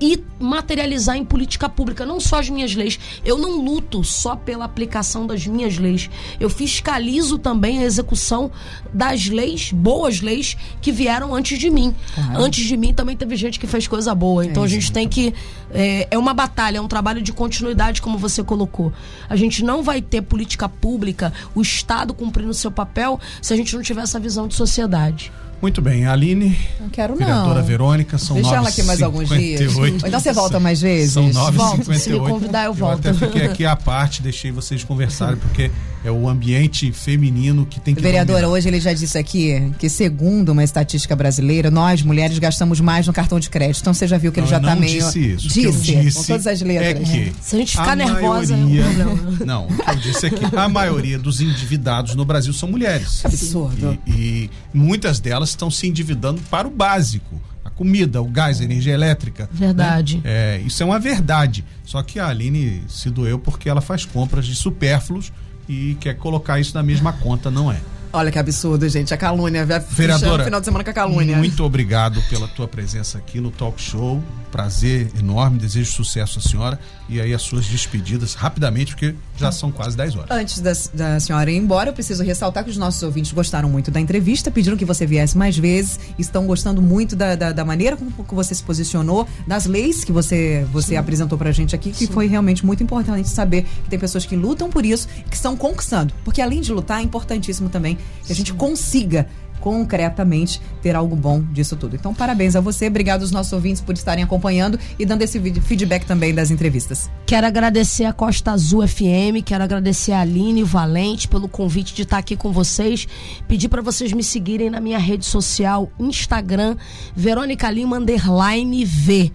e 0.00 0.22
materializar 0.40 1.16
em 1.16 1.24
política 1.24 1.68
pública, 1.68 2.04
não 2.04 2.20
só 2.20 2.40
as 2.40 2.48
minhas 2.48 2.74
leis. 2.74 2.98
Eu 3.24 3.38
não 3.38 3.60
luto 3.60 4.02
só 4.02 4.34
pela 4.34 4.64
aplicação 4.64 5.24
das 5.24 5.46
minhas 5.46 5.78
leis. 5.78 6.10
Eu 6.38 6.50
fiscalizo 6.50 7.38
também 7.38 7.78
a 7.78 7.84
execução 7.84 8.50
das 8.92 9.26
leis, 9.26 9.72
boas 9.72 10.20
leis, 10.20 10.56
que 10.80 10.90
vieram 10.90 11.32
antes 11.34 11.58
de 11.58 11.70
mim. 11.70 11.94
Claro. 12.14 12.42
Antes 12.42 12.64
de 12.64 12.76
mim 12.76 12.92
também 12.92 13.16
teve 13.16 13.36
gente 13.36 13.58
que 13.58 13.66
fez 13.66 13.86
coisa 13.86 14.14
boa. 14.14 14.44
Então 14.44 14.64
É, 14.64 14.66
a 14.66 14.68
gente 14.68 14.92
tem 14.92 15.08
que. 15.08 15.32
É, 15.72 16.08
é 16.10 16.18
uma 16.18 16.34
batalha, 16.34 16.78
é 16.78 16.80
um 16.80 16.88
trabalho 16.88 17.22
de 17.22 17.32
continuidade, 17.32 18.02
como 18.02 18.18
você 18.18 18.42
colocou. 18.42 18.92
A 19.28 19.36
gente 19.36 19.64
não 19.64 19.82
vai 19.82 20.00
ter 20.00 20.22
política 20.22 20.68
pública, 20.68 21.32
o 21.54 21.62
Estado 21.62 22.14
cumprindo 22.14 22.50
o 22.50 22.54
seu 22.54 22.70
papel, 22.70 23.20
se 23.40 23.52
a 23.52 23.56
gente 23.56 23.74
não 23.74 23.82
tiver 23.82 24.02
essa 24.02 24.18
visão 24.18 24.48
de 24.48 24.54
sociedade. 24.54 25.32
Muito 25.60 25.82
bem, 25.82 26.06
Aline. 26.06 26.56
Não 26.80 26.88
quero 26.88 27.12
não. 27.14 27.18
Vereadora 27.18 27.62
Verônica, 27.62 28.16
são 28.16 28.36
Deixa 28.36 28.54
ela 28.54 28.68
aqui 28.68 28.82
mais 28.84 29.02
alguns 29.02 29.28
dias. 29.28 29.72
9h58. 29.74 29.78
Ou 30.02 30.08
então 30.08 30.20
você 30.20 30.32
volta 30.32 30.60
mais 30.60 30.80
vezes? 30.80 31.12
São 31.14 31.30
Volto, 31.32 31.80
9h58. 31.82 31.94
se 31.98 32.10
me 32.10 32.18
convidar, 32.20 32.64
eu 32.66 32.74
volto. 32.74 32.98
até 33.08 33.12
fiquei 33.12 33.42
aqui 33.44 33.66
à 33.66 33.74
parte, 33.74 34.22
deixei 34.22 34.52
vocês 34.52 34.84
conversarem, 34.84 35.36
porque 35.36 35.68
é 36.04 36.10
o 36.12 36.28
ambiente 36.28 36.92
feminino 36.92 37.66
que 37.66 37.80
tem 37.80 37.92
que 37.92 38.00
Vereadora, 38.00 38.42
dominar. 38.42 38.54
hoje 38.56 38.68
ele 38.68 38.78
já 38.80 38.92
disse 38.92 39.18
aqui 39.18 39.72
que, 39.80 39.88
segundo 39.88 40.50
uma 40.50 40.62
estatística 40.62 41.16
brasileira, 41.16 41.72
nós 41.72 42.02
mulheres 42.02 42.38
gastamos 42.38 42.80
mais 42.80 43.08
no 43.08 43.12
cartão 43.12 43.40
de 43.40 43.50
crédito. 43.50 43.80
Então 43.80 43.92
você 43.92 44.06
já 44.06 44.16
viu 44.16 44.30
que 44.30 44.38
ele 44.38 44.44
Não, 44.46 44.50
já 44.50 44.58
eu 44.58 44.62
tá 44.62 44.74
não 44.76 44.80
meio. 44.80 45.02
disse 45.04 45.18
isso. 45.34 45.60
Eu 45.60 45.72
Disse, 45.72 45.96
disse 45.96 46.18
com 46.18 46.24
todas 46.24 46.46
as 46.46 46.60
letras. 46.62 46.88
É 47.10 47.12
que 47.14 47.32
Se 47.42 47.56
a 47.56 47.58
gente 47.58 47.72
ficar 47.72 47.90
a 47.92 47.96
nervosa, 47.96 48.54
é 48.54 48.56
um 48.56 48.60
maioria, 48.60 48.84
problema. 49.04 49.38
Não, 49.44 49.66
o 49.66 49.76
que 49.76 49.90
eu 49.90 49.96
disse 49.96 50.26
é 50.26 50.30
que 50.30 50.56
a 50.56 50.68
maioria 50.68 51.18
dos 51.18 51.40
endividados 51.40 52.14
no 52.14 52.24
Brasil 52.24 52.52
são 52.52 52.68
mulheres. 52.68 53.24
Absurdo. 53.24 53.98
E, 54.06 54.12
e 54.12 54.50
muitas 54.72 55.18
delas 55.18 55.47
estão 55.50 55.70
se 55.70 55.86
endividando 55.86 56.40
para 56.50 56.66
o 56.66 56.70
básico. 56.70 57.40
A 57.64 57.70
comida, 57.70 58.20
o 58.22 58.26
gás, 58.26 58.60
a 58.60 58.64
energia 58.64 58.94
elétrica. 58.94 59.48
Verdade. 59.52 60.16
né? 60.16 60.22
É, 60.24 60.62
isso 60.64 60.82
é 60.82 60.86
uma 60.86 60.98
verdade. 60.98 61.64
Só 61.84 62.02
que 62.02 62.18
a 62.18 62.28
Aline 62.28 62.82
se 62.88 63.10
doeu 63.10 63.38
porque 63.38 63.68
ela 63.68 63.80
faz 63.80 64.04
compras 64.04 64.46
de 64.46 64.54
supérfluos 64.54 65.32
e 65.68 65.96
quer 66.00 66.14
colocar 66.14 66.58
isso 66.58 66.74
na 66.74 66.82
mesma 66.82 67.12
conta, 67.12 67.50
não 67.50 67.70
é. 67.70 67.80
Olha 68.12 68.30
que 68.30 68.38
absurdo, 68.38 68.88
gente. 68.88 69.12
A 69.12 69.16
calúnia. 69.16 69.66
Vereadora, 69.66 70.44
final 70.44 70.60
de 70.60 70.64
semana 70.64 70.84
com 70.84 70.90
a 70.90 70.94
calúnia. 70.94 71.36
Muito 71.36 71.62
obrigado 71.62 72.22
pela 72.28 72.48
tua 72.48 72.66
presença 72.66 73.18
aqui 73.18 73.40
no 73.40 73.50
Talk 73.50 73.80
Show. 73.80 74.22
Prazer 74.50 75.10
enorme. 75.18 75.58
Desejo 75.58 75.92
sucesso 75.92 76.38
à 76.38 76.42
senhora. 76.42 76.78
E 77.08 77.20
aí 77.20 77.34
as 77.34 77.42
suas 77.42 77.66
despedidas 77.66 78.34
rapidamente, 78.34 78.92
porque 78.92 79.14
já 79.36 79.52
são 79.52 79.70
quase 79.70 79.96
10 79.96 80.16
horas. 80.16 80.30
Antes 80.30 80.60
da, 80.60 80.72
da 80.94 81.20
senhora 81.20 81.50
ir 81.50 81.56
embora, 81.56 81.90
eu 81.90 81.94
preciso 81.94 82.22
ressaltar 82.22 82.64
que 82.64 82.70
os 82.70 82.76
nossos 82.76 83.02
ouvintes 83.02 83.32
gostaram 83.32 83.68
muito 83.68 83.90
da 83.90 84.00
entrevista, 84.00 84.50
pediram 84.50 84.76
que 84.76 84.84
você 84.84 85.06
viesse 85.06 85.36
mais 85.36 85.56
vezes, 85.56 86.00
estão 86.18 86.46
gostando 86.46 86.82
muito 86.82 87.14
da, 87.14 87.34
da, 87.34 87.52
da 87.52 87.64
maneira 87.64 87.96
como 87.96 88.12
você 88.30 88.54
se 88.54 88.62
posicionou, 88.62 89.28
das 89.46 89.66
leis 89.66 90.04
que 90.04 90.12
você, 90.12 90.66
você 90.72 90.96
apresentou 90.96 91.38
pra 91.38 91.52
gente 91.52 91.74
aqui, 91.74 91.90
que 91.90 92.06
Sim. 92.06 92.12
foi 92.12 92.26
realmente 92.26 92.64
muito 92.64 92.82
importante 92.82 93.28
saber 93.28 93.62
que 93.84 93.90
tem 93.90 93.98
pessoas 93.98 94.24
que 94.24 94.36
lutam 94.36 94.70
por 94.70 94.84
isso, 94.84 95.08
que 95.28 95.36
estão 95.36 95.56
conquistando. 95.56 96.12
Porque 96.24 96.40
além 96.40 96.60
de 96.60 96.72
lutar, 96.72 97.00
é 97.00 97.02
importantíssimo 97.02 97.68
também 97.68 97.97
a 98.28 98.32
gente 98.32 98.52
consiga 98.54 99.28
concretamente 99.68 100.62
ter 100.80 100.96
algo 100.96 101.14
bom 101.14 101.42
disso 101.52 101.76
tudo. 101.76 101.94
Então, 101.94 102.14
parabéns 102.14 102.56
a 102.56 102.60
você, 102.60 102.86
obrigado 102.86 103.20
aos 103.20 103.30
nossos 103.30 103.52
ouvintes 103.52 103.82
por 103.82 103.94
estarem 103.94 104.24
acompanhando 104.24 104.80
e 104.98 105.04
dando 105.04 105.20
esse 105.20 105.38
feedback 105.60 106.06
também 106.06 106.34
das 106.34 106.50
entrevistas. 106.50 107.10
Quero 107.26 107.46
agradecer 107.46 108.04
a 108.04 108.12
Costa 108.14 108.52
Azul 108.52 108.88
FM, 108.88 109.44
quero 109.44 109.62
agradecer 109.62 110.12
a 110.12 110.20
Aline 110.20 110.62
Valente 110.62 111.28
pelo 111.28 111.46
convite 111.48 111.94
de 111.94 112.04
estar 112.04 112.16
aqui 112.16 112.34
com 112.34 112.50
vocês. 112.50 113.06
Pedir 113.46 113.68
para 113.68 113.82
vocês 113.82 114.10
me 114.10 114.24
seguirem 114.24 114.70
na 114.70 114.80
minha 114.80 114.98
rede 114.98 115.26
social, 115.26 115.92
Instagram, 116.00 116.74
Verônica 117.14 117.70
Lima 117.70 117.98
underline 117.98 118.86
V. 118.86 119.30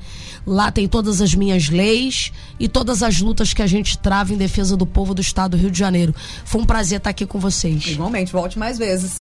Lá 0.47 0.71
tem 0.71 0.87
todas 0.87 1.21
as 1.21 1.35
minhas 1.35 1.69
leis 1.69 2.31
e 2.59 2.67
todas 2.67 3.03
as 3.03 3.21
lutas 3.21 3.53
que 3.53 3.61
a 3.61 3.67
gente 3.67 3.99
trava 3.99 4.33
em 4.33 4.37
defesa 4.37 4.75
do 4.75 4.87
povo 4.87 5.13
do 5.13 5.21
estado 5.21 5.51
do 5.51 5.57
Rio 5.57 5.69
de 5.69 5.77
Janeiro. 5.77 6.15
Foi 6.43 6.59
um 6.59 6.65
prazer 6.65 6.97
estar 6.97 7.11
aqui 7.11 7.27
com 7.27 7.39
vocês. 7.39 7.85
Igualmente, 7.85 8.31
volte 8.31 8.57
mais 8.57 8.79
vezes. 8.79 9.22